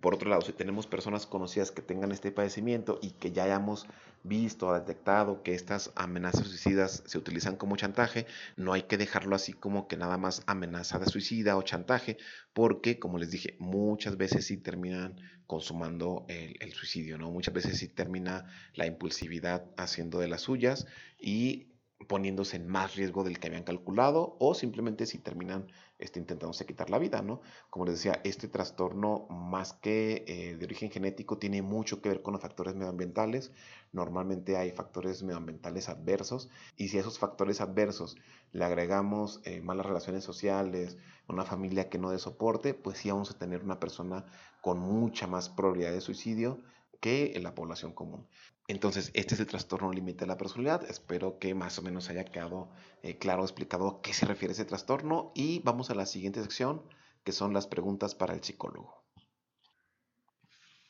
Por 0.01 0.13
otro 0.13 0.29
lado, 0.29 0.41
si 0.41 0.53
tenemos 0.53 0.88
personas 0.88 1.25
conocidas 1.25 1.71
que 1.71 1.81
tengan 1.81 2.12
este 2.12 2.31
padecimiento 2.31 2.99
y 3.01 3.12
que 3.12 3.31
ya 3.31 3.43
hayamos 3.43 3.88
visto 4.23 4.67
o 4.67 4.73
detectado 4.73 5.41
que 5.43 5.53
estas 5.53 5.91
amenazas 5.95 6.47
suicidas 6.47 7.03
se 7.05 7.17
utilizan 7.17 7.55
como 7.55 7.77
chantaje, 7.77 8.25
no 8.55 8.73
hay 8.73 8.83
que 8.83 8.97
dejarlo 8.97 9.36
así 9.36 9.53
como 9.53 9.88
que 9.88 9.97
nada 9.97 10.17
más 10.17 10.43
amenaza 10.45 10.99
de 10.99 11.07
suicida 11.07 11.57
o 11.57 11.62
chantaje, 11.62 12.17
porque 12.53 12.99
como 12.99 13.17
les 13.17 13.31
dije, 13.31 13.55
muchas 13.60 14.17
veces 14.17 14.45
sí 14.45 14.57
terminan 14.57 15.15
consumando 15.47 16.25
el, 16.27 16.55
el 16.60 16.73
suicidio, 16.73 17.17
¿no? 17.17 17.31
Muchas 17.31 17.53
veces 17.53 17.77
sí 17.77 17.88
termina 17.88 18.45
la 18.73 18.86
impulsividad 18.86 19.65
haciendo 19.77 20.19
de 20.19 20.27
las 20.27 20.41
suyas 20.41 20.86
y 21.19 21.73
poniéndose 22.07 22.57
en 22.57 22.67
más 22.67 22.95
riesgo 22.95 23.23
del 23.23 23.39
que 23.39 23.47
habían 23.47 23.63
calculado 23.63 24.38
o 24.39 24.53
simplemente 24.53 25.05
si 25.05 25.17
terminan 25.17 25.67
este, 25.99 26.19
intentándose 26.19 26.65
quitar 26.65 26.89
la 26.89 26.99
vida, 26.99 27.21
¿no? 27.21 27.41
Como 27.69 27.86
les 27.86 27.95
decía, 27.95 28.21
este 28.23 28.47
trastorno 28.47 29.27
más 29.29 29.73
que 29.73 30.25
eh, 30.27 30.55
de 30.55 30.65
origen 30.65 30.91
genético 30.91 31.38
tiene 31.38 31.62
mucho 31.62 32.01
que 32.01 32.10
ver 32.10 32.21
con 32.21 32.33
los 32.33 32.41
factores 32.41 32.75
medioambientales. 32.75 33.51
Normalmente 33.91 34.57
hay 34.57 34.71
factores 34.71 35.23
medioambientales 35.23 35.89
adversos 35.89 36.49
y 36.75 36.89
si 36.89 36.97
a 36.97 37.01
esos 37.01 37.17
factores 37.17 37.62
adversos 37.62 38.15
le 38.51 38.63
agregamos 38.63 39.41
eh, 39.43 39.62
malas 39.62 39.86
relaciones 39.86 40.23
sociales, 40.23 40.97
una 41.27 41.43
familia 41.43 41.89
que 41.89 41.97
no 41.97 42.12
dé 42.12 42.19
soporte, 42.19 42.73
pues 42.73 42.99
sí 42.99 43.10
vamos 43.10 43.31
a 43.31 43.38
tener 43.38 43.63
una 43.63 43.79
persona 43.79 44.25
con 44.62 44.79
mucha 44.79 45.27
más 45.27 45.49
probabilidad 45.49 45.91
de 45.91 46.01
suicidio 46.01 46.62
que 46.99 47.33
en 47.36 47.43
la 47.43 47.55
población 47.55 47.93
común. 47.93 48.27
Entonces, 48.67 49.12
este 49.13 49.36
es 49.36 49.39
el 49.39 49.47
trastorno 49.47 49.91
límite 49.91 50.21
de 50.21 50.27
la 50.27 50.38
personalidad. 50.38 50.89
Espero 50.89 51.39
que 51.39 51.55
más 51.55 51.79
o 51.79 51.81
menos 51.81 52.10
haya 52.10 52.25
quedado 52.25 52.69
eh, 53.01 53.17
claro 53.17 53.43
explicado 53.43 53.88
a 53.88 54.01
qué 54.01 54.13
se 54.13 54.25
refiere 54.25 54.51
ese 54.51 54.65
trastorno. 54.65 55.31
Y 55.36 55.60
vamos 55.60 55.89
a 55.89 55.95
la 55.95 56.05
siguiente 56.05 56.41
sección, 56.41 56.83
que 57.23 57.31
son 57.31 57.53
las 57.53 57.67
preguntas 57.67 58.13
para 58.13 58.33
el 58.33 58.43
psicólogo. 58.43 59.03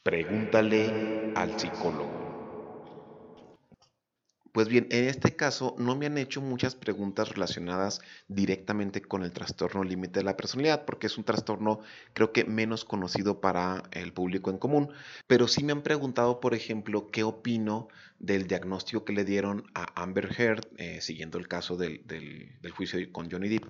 Pregúntale 0.03 1.33
al 1.35 1.59
psicólogo. 1.59 2.26
Pues 4.57 4.69
bien, 4.69 4.87
en 4.89 5.07
este 5.07 5.35
caso 5.35 5.75
no 5.77 5.95
me 5.95 6.07
han 6.07 6.17
hecho 6.17 6.41
muchas 6.41 6.73
preguntas 6.73 7.29
relacionadas 7.29 8.01
directamente 8.27 9.03
con 9.03 9.21
el 9.21 9.31
trastorno 9.31 9.83
límite 9.83 10.21
de 10.21 10.23
la 10.23 10.35
personalidad, 10.35 10.83
porque 10.83 11.05
es 11.05 11.19
un 11.19 11.25
trastorno 11.25 11.81
creo 12.13 12.33
que 12.33 12.43
menos 12.43 12.83
conocido 12.83 13.39
para 13.39 13.83
el 13.91 14.13
público 14.13 14.49
en 14.49 14.57
común, 14.57 14.91
pero 15.27 15.47
sí 15.47 15.63
me 15.63 15.73
han 15.73 15.83
preguntado, 15.83 16.39
por 16.39 16.55
ejemplo, 16.55 17.05
qué 17.11 17.21
opino 17.21 17.87
del 18.17 18.47
diagnóstico 18.47 19.05
que 19.05 19.13
le 19.13 19.25
dieron 19.25 19.63
a 19.75 20.01
Amber 20.01 20.33
Heard, 20.35 20.65
eh, 20.77 21.01
siguiendo 21.01 21.37
el 21.37 21.47
caso 21.47 21.77
del, 21.77 22.01
del 22.07 22.71
juicio 22.71 22.97
con 23.11 23.29
Johnny 23.29 23.49
Depp. 23.49 23.65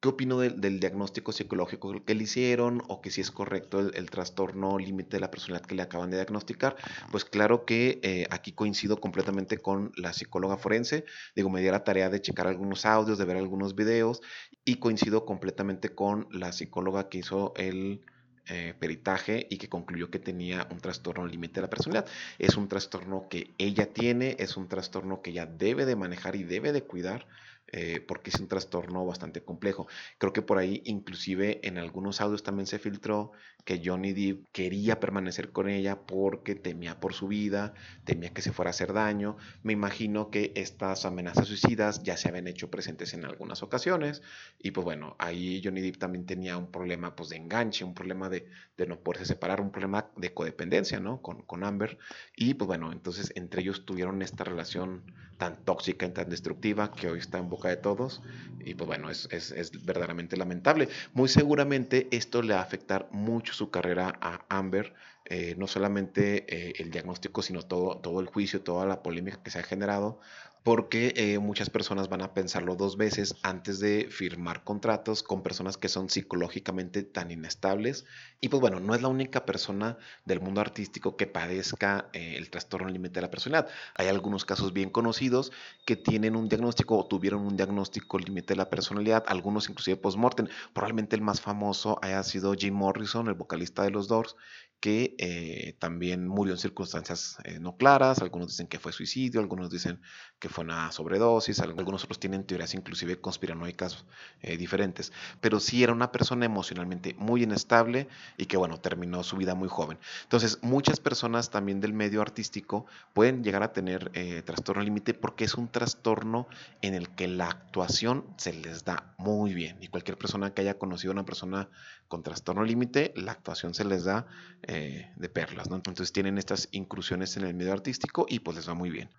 ¿Qué 0.00 0.08
opino 0.08 0.38
del 0.38 0.80
diagnóstico 0.80 1.30
psicológico 1.30 2.02
que 2.06 2.14
le 2.14 2.22
hicieron 2.22 2.82
o 2.88 3.02
que 3.02 3.10
si 3.10 3.20
es 3.20 3.30
correcto 3.30 3.80
el, 3.80 4.08
trastorno 4.08 4.78
límite 4.78 5.18
de 5.18 5.20
la 5.20 5.30
personalidad 5.30 5.66
que 5.66 5.74
le 5.74 5.82
acaban 5.82 6.08
de 6.10 6.16
diagnosticar? 6.16 6.74
Pues 7.10 7.26
claro 7.26 7.66
que 7.66 8.00
eh, 8.02 8.26
aquí 8.30 8.52
coincido 8.52 8.98
completamente 8.98 9.58
con 9.58 9.92
la 9.96 10.14
psicóloga 10.14 10.56
forense. 10.56 11.04
Digo, 11.36 11.50
me 11.50 11.60
di 11.60 11.68
la 11.68 11.84
tarea 11.84 12.08
de 12.08 12.22
checar 12.22 12.46
algunos 12.46 12.86
audios, 12.86 13.18
de 13.18 13.26
ver 13.26 13.36
algunos 13.36 13.74
videos 13.74 14.22
y 14.64 14.76
coincido 14.76 15.26
completamente 15.26 15.90
con 15.90 16.28
la 16.30 16.52
psicóloga 16.52 17.10
que 17.10 17.18
hizo 17.18 17.52
el 17.56 18.00
eh, 18.46 18.72
peritaje 18.80 19.46
y 19.50 19.58
que 19.58 19.68
concluyó 19.68 20.10
que 20.10 20.18
tenía 20.18 20.66
un 20.70 20.80
trastorno 20.80 21.26
límite 21.26 21.56
de 21.56 21.66
la 21.66 21.70
personalidad. 21.70 22.06
Es 22.38 22.56
un 22.56 22.68
trastorno 22.68 23.28
que 23.28 23.52
ella 23.58 23.92
tiene, 23.92 24.34
es 24.38 24.56
un 24.56 24.66
trastorno 24.66 25.20
que 25.20 25.28
ella 25.28 25.44
debe 25.44 25.84
de 25.84 25.94
manejar 25.94 26.36
y 26.36 26.44
debe 26.44 26.72
de 26.72 26.84
cuidar 26.84 27.26
eh, 27.72 28.00
porque 28.06 28.30
es 28.30 28.40
un 28.40 28.48
trastorno 28.48 29.04
bastante 29.06 29.42
complejo. 29.44 29.86
Creo 30.18 30.32
que 30.32 30.42
por 30.42 30.58
ahí 30.58 30.82
inclusive 30.84 31.66
en 31.66 31.78
algunos 31.78 32.20
audios 32.20 32.42
también 32.42 32.66
se 32.66 32.78
filtró 32.78 33.32
que 33.64 33.80
Johnny 33.84 34.12
Depp 34.12 34.46
quería 34.52 35.00
permanecer 35.00 35.52
con 35.52 35.68
ella 35.68 36.00
porque 36.06 36.54
temía 36.54 37.00
por 37.00 37.14
su 37.14 37.28
vida, 37.28 37.74
temía 38.04 38.30
que 38.30 38.42
se 38.42 38.52
fuera 38.52 38.68
a 38.68 38.70
hacer 38.70 38.92
daño. 38.92 39.36
Me 39.62 39.72
imagino 39.72 40.30
que 40.30 40.52
estas 40.56 41.04
amenazas 41.04 41.48
suicidas 41.48 42.02
ya 42.02 42.16
se 42.16 42.28
habían 42.28 42.46
hecho 42.46 42.70
presentes 42.70 43.14
en 43.14 43.24
algunas 43.24 43.62
ocasiones 43.62 44.22
y 44.58 44.70
pues 44.70 44.84
bueno, 44.84 45.16
ahí 45.18 45.60
Johnny 45.64 45.80
Depp 45.80 45.98
también 45.98 46.26
tenía 46.26 46.56
un 46.56 46.70
problema 46.70 47.16
pues 47.16 47.30
de 47.30 47.36
enganche, 47.36 47.84
un 47.84 47.94
problema 47.94 48.28
de, 48.28 48.46
de 48.76 48.86
no 48.86 49.00
poderse 49.00 49.26
separar, 49.26 49.60
un 49.60 49.70
problema 49.70 50.10
de 50.16 50.32
codependencia, 50.32 51.00
¿no? 51.00 51.22
Con, 51.22 51.42
con 51.42 51.64
Amber 51.64 51.98
y 52.36 52.54
pues 52.54 52.66
bueno, 52.66 52.92
entonces 52.92 53.32
entre 53.36 53.62
ellos 53.62 53.84
tuvieron 53.84 54.22
esta 54.22 54.44
relación 54.44 55.02
tan 55.40 55.64
tóxica 55.64 56.04
y 56.04 56.10
tan 56.10 56.28
destructiva 56.28 56.92
que 56.92 57.08
hoy 57.08 57.18
está 57.18 57.38
en 57.38 57.48
boca 57.48 57.68
de 57.68 57.78
todos. 57.78 58.22
Y 58.62 58.74
pues 58.74 58.86
bueno, 58.86 59.08
es, 59.10 59.26
es, 59.32 59.84
verdaderamente 59.86 60.36
lamentable. 60.36 60.88
Muy 61.14 61.28
seguramente 61.28 62.08
esto 62.10 62.42
le 62.42 62.52
va 62.52 62.60
a 62.60 62.62
afectar 62.62 63.08
mucho 63.10 63.49
su 63.52 63.70
carrera 63.70 64.18
a 64.20 64.44
Amber, 64.48 64.94
eh, 65.30 65.54
no 65.56 65.68
solamente 65.68 66.44
eh, 66.48 66.72
el 66.78 66.90
diagnóstico, 66.90 67.40
sino 67.40 67.62
todo, 67.62 67.98
todo 67.98 68.18
el 68.18 68.26
juicio, 68.26 68.62
toda 68.62 68.84
la 68.84 69.00
polémica 69.00 69.40
que 69.44 69.52
se 69.52 69.60
ha 69.60 69.62
generado 69.62 70.18
porque 70.62 71.14
eh, 71.16 71.38
muchas 71.38 71.70
personas 71.70 72.10
van 72.10 72.20
a 72.20 72.34
pensarlo 72.34 72.76
dos 72.76 72.98
veces 72.98 73.36
antes 73.42 73.80
de 73.80 74.08
firmar 74.10 74.62
contratos 74.62 75.22
con 75.22 75.42
personas 75.42 75.78
que 75.78 75.88
son 75.88 76.10
psicológicamente 76.10 77.02
tan 77.02 77.30
inestables. 77.30 78.04
Y 78.42 78.50
pues 78.50 78.60
bueno, 78.60 78.78
no 78.78 78.94
es 78.94 79.00
la 79.00 79.08
única 79.08 79.46
persona 79.46 79.96
del 80.26 80.40
mundo 80.40 80.60
artístico 80.60 81.16
que 81.16 81.26
padezca 81.26 82.10
el 82.12 82.50
trastorno 82.50 82.88
límite 82.88 83.14
de 83.14 83.22
la 83.22 83.30
personalidad. 83.30 83.70
Hay 83.94 84.08
algunos 84.08 84.44
casos 84.44 84.74
bien 84.74 84.90
conocidos 84.90 85.50
que 85.86 85.96
tienen 85.96 86.36
un 86.36 86.48
diagnóstico 86.48 86.98
o 86.98 87.06
tuvieron 87.06 87.46
un 87.46 87.56
diagnóstico 87.56 88.18
límite 88.18 88.48
de 88.52 88.58
la 88.58 88.68
personalidad, 88.68 89.24
algunos 89.28 89.70
inclusive 89.70 89.96
post-mortem. 89.96 90.48
Probablemente 90.74 91.16
el 91.16 91.22
más 91.22 91.40
famoso 91.40 91.98
haya 92.02 92.22
sido 92.22 92.52
Jim 92.52 92.74
Morrison, 92.74 93.28
el 93.28 93.34
vocalista 93.34 93.82
de 93.82 93.90
los 93.90 94.08
Doors, 94.08 94.36
que 94.80 95.14
eh, 95.18 95.74
también 95.78 96.26
murió 96.26 96.54
en 96.54 96.58
circunstancias 96.58 97.36
no 97.60 97.76
claras. 97.76 98.20
Algunos 98.20 98.48
dicen 98.48 98.66
que 98.66 98.78
fue 98.78 98.92
suicidio, 98.92 99.40
algunos 99.40 99.70
dicen 99.70 100.00
que 100.40 100.48
fue 100.48 100.64
una 100.64 100.90
sobredosis, 100.90 101.60
algunos 101.60 102.02
otros 102.04 102.18
tienen 102.18 102.44
teorías 102.44 102.74
inclusive 102.74 103.20
conspiranoicas 103.20 104.04
eh, 104.40 104.56
diferentes, 104.56 105.12
pero 105.40 105.60
sí 105.60 105.82
era 105.82 105.92
una 105.92 106.10
persona 106.10 106.46
emocionalmente 106.46 107.14
muy 107.18 107.42
inestable 107.42 108.08
y 108.38 108.46
que 108.46 108.56
bueno, 108.56 108.80
terminó 108.80 109.22
su 109.22 109.36
vida 109.36 109.54
muy 109.54 109.68
joven. 109.68 109.98
Entonces, 110.22 110.58
muchas 110.62 110.98
personas 110.98 111.50
también 111.50 111.80
del 111.80 111.92
medio 111.92 112.22
artístico 112.22 112.86
pueden 113.12 113.44
llegar 113.44 113.62
a 113.62 113.72
tener 113.72 114.10
eh, 114.14 114.42
trastorno 114.42 114.82
límite 114.82 115.12
porque 115.12 115.44
es 115.44 115.54
un 115.54 115.68
trastorno 115.68 116.48
en 116.80 116.94
el 116.94 117.10
que 117.10 117.28
la 117.28 117.48
actuación 117.48 118.24
se 118.38 118.54
les 118.54 118.84
da 118.84 119.12
muy 119.18 119.52
bien 119.52 119.76
y 119.82 119.88
cualquier 119.88 120.16
persona 120.16 120.54
que 120.54 120.62
haya 120.62 120.78
conocido 120.78 121.10
a 121.10 121.14
una 121.14 121.26
persona 121.26 121.68
con 122.08 122.22
trastorno 122.22 122.64
límite, 122.64 123.12
la 123.14 123.32
actuación 123.32 123.74
se 123.74 123.84
les 123.84 124.04
da 124.04 124.26
eh, 124.72 125.10
de 125.16 125.28
perlas, 125.28 125.68
¿no? 125.68 125.74
Entonces 125.74 126.12
tienen 126.12 126.38
estas 126.38 126.68
incursiones 126.70 127.36
en 127.36 127.42
el 127.42 127.54
medio 127.54 127.72
artístico 127.72 128.26
y 128.28 128.38
pues 128.38 128.56
les 128.56 128.68
va 128.68 128.74
muy 128.74 128.88
bien. 128.88 129.10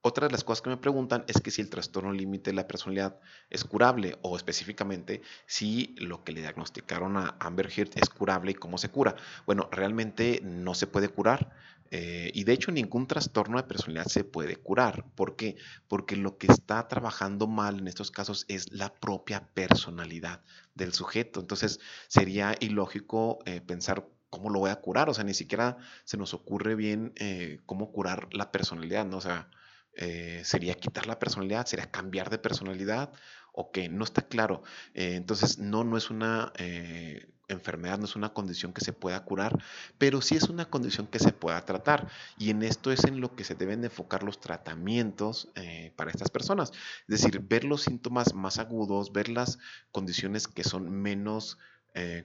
Otra 0.00 0.28
de 0.28 0.32
las 0.32 0.44
cosas 0.44 0.62
que 0.62 0.70
me 0.70 0.76
preguntan 0.76 1.24
es 1.26 1.40
que 1.40 1.50
si 1.50 1.60
el 1.60 1.70
trastorno 1.70 2.12
límite 2.12 2.50
de 2.50 2.54
la 2.54 2.68
personalidad 2.68 3.18
es 3.50 3.64
curable 3.64 4.16
o 4.22 4.36
específicamente 4.36 5.22
si 5.46 5.96
lo 5.98 6.22
que 6.22 6.30
le 6.30 6.42
diagnosticaron 6.42 7.16
a 7.16 7.36
Amber 7.40 7.68
Heard 7.68 7.90
es 7.96 8.08
curable 8.10 8.52
y 8.52 8.54
cómo 8.54 8.78
se 8.78 8.88
cura. 8.88 9.16
Bueno, 9.44 9.68
realmente 9.72 10.40
no 10.44 10.74
se 10.74 10.86
puede 10.86 11.08
curar 11.08 11.52
eh, 11.90 12.30
y 12.34 12.44
de 12.44 12.52
hecho 12.52 12.70
ningún 12.70 13.08
trastorno 13.08 13.56
de 13.56 13.64
personalidad 13.64 14.06
se 14.06 14.22
puede 14.22 14.54
curar. 14.54 15.04
¿Por 15.16 15.34
qué? 15.34 15.56
Porque 15.88 16.14
lo 16.14 16.38
que 16.38 16.46
está 16.46 16.86
trabajando 16.86 17.48
mal 17.48 17.80
en 17.80 17.88
estos 17.88 18.12
casos 18.12 18.44
es 18.46 18.70
la 18.70 18.94
propia 18.94 19.48
personalidad 19.54 20.44
del 20.76 20.92
sujeto. 20.92 21.40
Entonces 21.40 21.80
sería 22.06 22.54
ilógico 22.60 23.40
eh, 23.44 23.60
pensar 23.60 24.06
¿cómo 24.30 24.50
lo 24.50 24.60
voy 24.60 24.70
a 24.70 24.76
curar? 24.76 25.08
O 25.08 25.14
sea, 25.14 25.24
ni 25.24 25.34
siquiera 25.34 25.76
se 26.04 26.16
nos 26.16 26.34
ocurre 26.34 26.74
bien 26.74 27.12
eh, 27.16 27.60
cómo 27.66 27.92
curar 27.92 28.28
la 28.32 28.52
personalidad, 28.52 29.06
¿no? 29.06 29.18
O 29.18 29.20
sea, 29.20 29.48
eh, 29.94 30.42
sería 30.44 30.74
quitar 30.74 31.06
la 31.06 31.18
personalidad, 31.18 31.66
sería 31.66 31.90
cambiar 31.90 32.30
de 32.30 32.38
personalidad 32.38 33.12
o 33.52 33.70
que 33.70 33.88
no 33.88 34.04
está 34.04 34.22
claro. 34.22 34.62
Eh, 34.94 35.14
entonces, 35.14 35.58
no, 35.58 35.84
no 35.84 35.96
es 35.96 36.10
una 36.10 36.52
enfermedad, 37.48 37.98
no 37.98 38.06
es 38.06 38.16
una 38.16 38.34
condición 38.34 38.72
que 38.72 38.80
se 38.80 38.92
pueda 38.92 39.24
curar, 39.24 39.56
pero 39.98 40.20
sí 40.20 40.34
es 40.34 40.48
una 40.48 40.68
condición 40.68 41.06
que 41.06 41.20
se 41.20 41.32
pueda 41.32 41.64
tratar. 41.64 42.08
Y 42.36 42.50
en 42.50 42.62
esto 42.62 42.92
es 42.92 43.04
en 43.04 43.20
lo 43.20 43.34
que 43.36 43.44
se 43.44 43.54
deben 43.54 43.84
enfocar 43.84 44.22
los 44.24 44.40
tratamientos 44.40 45.48
para 45.94 46.10
estas 46.10 46.28
personas. 46.28 46.72
Es 47.08 47.22
decir, 47.22 47.40
ver 47.40 47.64
los 47.64 47.82
síntomas 47.82 48.34
más 48.34 48.58
agudos, 48.58 49.12
ver 49.12 49.28
las 49.28 49.58
condiciones 49.92 50.48
que 50.48 50.64
son 50.64 50.90
menos 50.90 51.56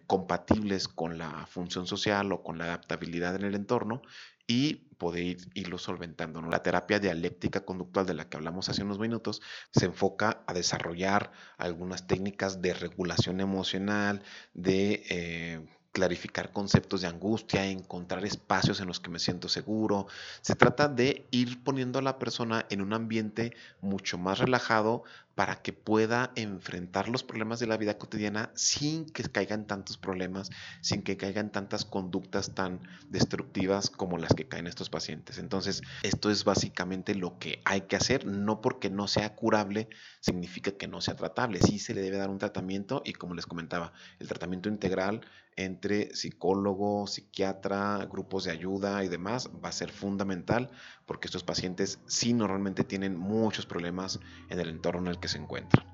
compatibles 0.05 0.89
con 0.89 1.17
la 1.17 1.45
función 1.47 1.87
social 1.87 2.31
o 2.33 2.43
con 2.43 2.57
la 2.57 2.65
adaptabilidad 2.65 3.35
en 3.35 3.45
el 3.45 3.55
entorno 3.55 4.01
y 4.47 4.73
poder 4.97 5.37
irlo 5.53 5.77
solventando. 5.77 6.41
La 6.41 6.61
terapia 6.61 6.99
dialéctica 6.99 7.61
conductual 7.65 8.05
de 8.05 8.13
la 8.13 8.27
que 8.27 8.37
hablamos 8.37 8.69
hace 8.69 8.83
unos 8.83 8.99
minutos 8.99 9.41
se 9.71 9.85
enfoca 9.85 10.43
a 10.45 10.53
desarrollar 10.53 11.31
algunas 11.57 12.05
técnicas 12.05 12.61
de 12.61 12.73
regulación 12.73 13.39
emocional, 13.39 14.23
de... 14.53 15.03
Eh, 15.09 15.65
clarificar 15.91 16.53
conceptos 16.53 17.01
de 17.01 17.07
angustia, 17.07 17.65
encontrar 17.65 18.23
espacios 18.25 18.79
en 18.79 18.87
los 18.87 19.01
que 19.01 19.09
me 19.09 19.19
siento 19.19 19.49
seguro. 19.49 20.07
Se 20.41 20.55
trata 20.55 20.87
de 20.87 21.27
ir 21.31 21.63
poniendo 21.65 21.99
a 21.99 22.01
la 22.01 22.17
persona 22.17 22.65
en 22.69 22.81
un 22.81 22.93
ambiente 22.93 23.53
mucho 23.81 24.17
más 24.17 24.39
relajado 24.39 25.03
para 25.41 25.63
que 25.63 25.73
pueda 25.73 26.31
enfrentar 26.35 27.09
los 27.09 27.23
problemas 27.23 27.59
de 27.59 27.65
la 27.65 27.75
vida 27.75 27.97
cotidiana 27.97 28.51
sin 28.53 29.07
que 29.07 29.23
caigan 29.23 29.65
tantos 29.65 29.97
problemas, 29.97 30.51
sin 30.81 31.01
que 31.01 31.17
caigan 31.17 31.51
tantas 31.51 31.83
conductas 31.83 32.53
tan 32.53 32.79
destructivas 33.09 33.89
como 33.89 34.19
las 34.19 34.35
que 34.35 34.47
caen 34.47 34.67
estos 34.67 34.91
pacientes. 34.91 35.39
Entonces, 35.39 35.81
esto 36.03 36.29
es 36.29 36.43
básicamente 36.43 37.15
lo 37.15 37.39
que 37.39 37.59
hay 37.65 37.81
que 37.81 37.95
hacer, 37.95 38.27
no 38.27 38.61
porque 38.61 38.91
no 38.91 39.07
sea 39.07 39.33
curable 39.33 39.89
significa 40.19 40.73
que 40.73 40.87
no 40.87 41.01
sea 41.01 41.15
tratable, 41.15 41.59
sí 41.59 41.79
se 41.79 41.95
le 41.95 42.01
debe 42.01 42.17
dar 42.17 42.29
un 42.29 42.37
tratamiento 42.37 43.01
y 43.03 43.13
como 43.13 43.33
les 43.33 43.47
comentaba, 43.47 43.93
el 44.19 44.27
tratamiento 44.27 44.69
integral 44.69 45.21
entre 45.55 46.15
psicólogo, 46.15 47.07
psiquiatra, 47.07 48.07
grupos 48.09 48.45
de 48.45 48.51
ayuda 48.51 49.03
y 49.03 49.09
demás 49.09 49.49
va 49.63 49.69
a 49.69 49.73
ser 49.73 49.91
fundamental 49.91 50.69
porque 51.05 51.27
estos 51.27 51.43
pacientes 51.43 51.99
sí 52.07 52.33
normalmente 52.33 52.83
tienen 52.83 53.17
muchos 53.17 53.65
problemas 53.65 54.19
en 54.49 54.59
el 54.59 54.69
entorno 54.69 55.01
en 55.01 55.07
el 55.07 55.19
que 55.19 55.27
se 55.31 55.37
encuentran. 55.37 55.85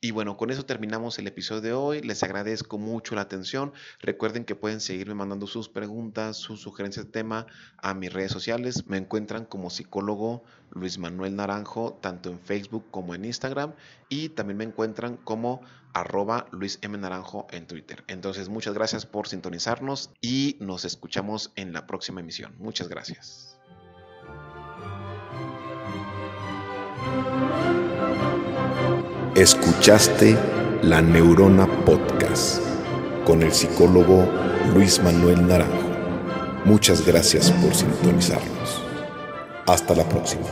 Y 0.00 0.10
bueno, 0.10 0.36
con 0.36 0.50
eso 0.50 0.64
terminamos 0.64 1.18
el 1.18 1.26
episodio 1.26 1.60
de 1.60 1.72
hoy. 1.72 2.00
Les 2.02 2.22
agradezco 2.22 2.78
mucho 2.78 3.14
la 3.14 3.22
atención. 3.22 3.72
Recuerden 4.00 4.44
que 4.44 4.56
pueden 4.56 4.80
seguirme 4.80 5.14
mandando 5.14 5.46
sus 5.46 5.68
preguntas, 5.68 6.36
sus 6.36 6.60
sugerencias 6.60 7.06
de 7.06 7.12
tema 7.12 7.46
a 7.78 7.94
mis 7.94 8.12
redes 8.12 8.32
sociales. 8.32 8.86
Me 8.86 8.96
encuentran 8.96 9.44
como 9.44 9.70
psicólogo 9.70 10.42
Luis 10.70 10.98
Manuel 10.98 11.36
Naranjo, 11.36 11.98
tanto 12.00 12.30
en 12.30 12.40
Facebook 12.40 12.84
como 12.90 13.14
en 13.14 13.24
Instagram. 13.24 13.74
Y 14.08 14.30
también 14.30 14.58
me 14.58 14.64
encuentran 14.64 15.16
como 15.16 15.62
arroba 15.92 16.46
Luis 16.50 16.78
M. 16.82 16.96
Naranjo 16.98 17.46
en 17.50 17.66
Twitter. 17.66 18.04
Entonces, 18.08 18.48
muchas 18.48 18.74
gracias 18.74 19.06
por 19.06 19.28
sintonizarnos 19.28 20.10
y 20.20 20.56
nos 20.60 20.84
escuchamos 20.84 21.52
en 21.56 21.72
la 21.72 21.86
próxima 21.86 22.20
emisión. 22.20 22.54
Muchas 22.58 22.88
gracias. 22.88 23.51
Escuchaste 29.42 30.38
La 30.82 31.02
Neurona 31.02 31.66
Podcast 31.84 32.62
con 33.26 33.42
el 33.42 33.52
psicólogo 33.52 34.24
Luis 34.72 35.02
Manuel 35.02 35.48
Naranjo. 35.48 35.90
Muchas 36.64 37.04
gracias 37.04 37.50
por 37.50 37.74
sintonizarnos. 37.74 38.84
Hasta 39.66 39.96
la 39.96 40.08
próxima. 40.08 40.46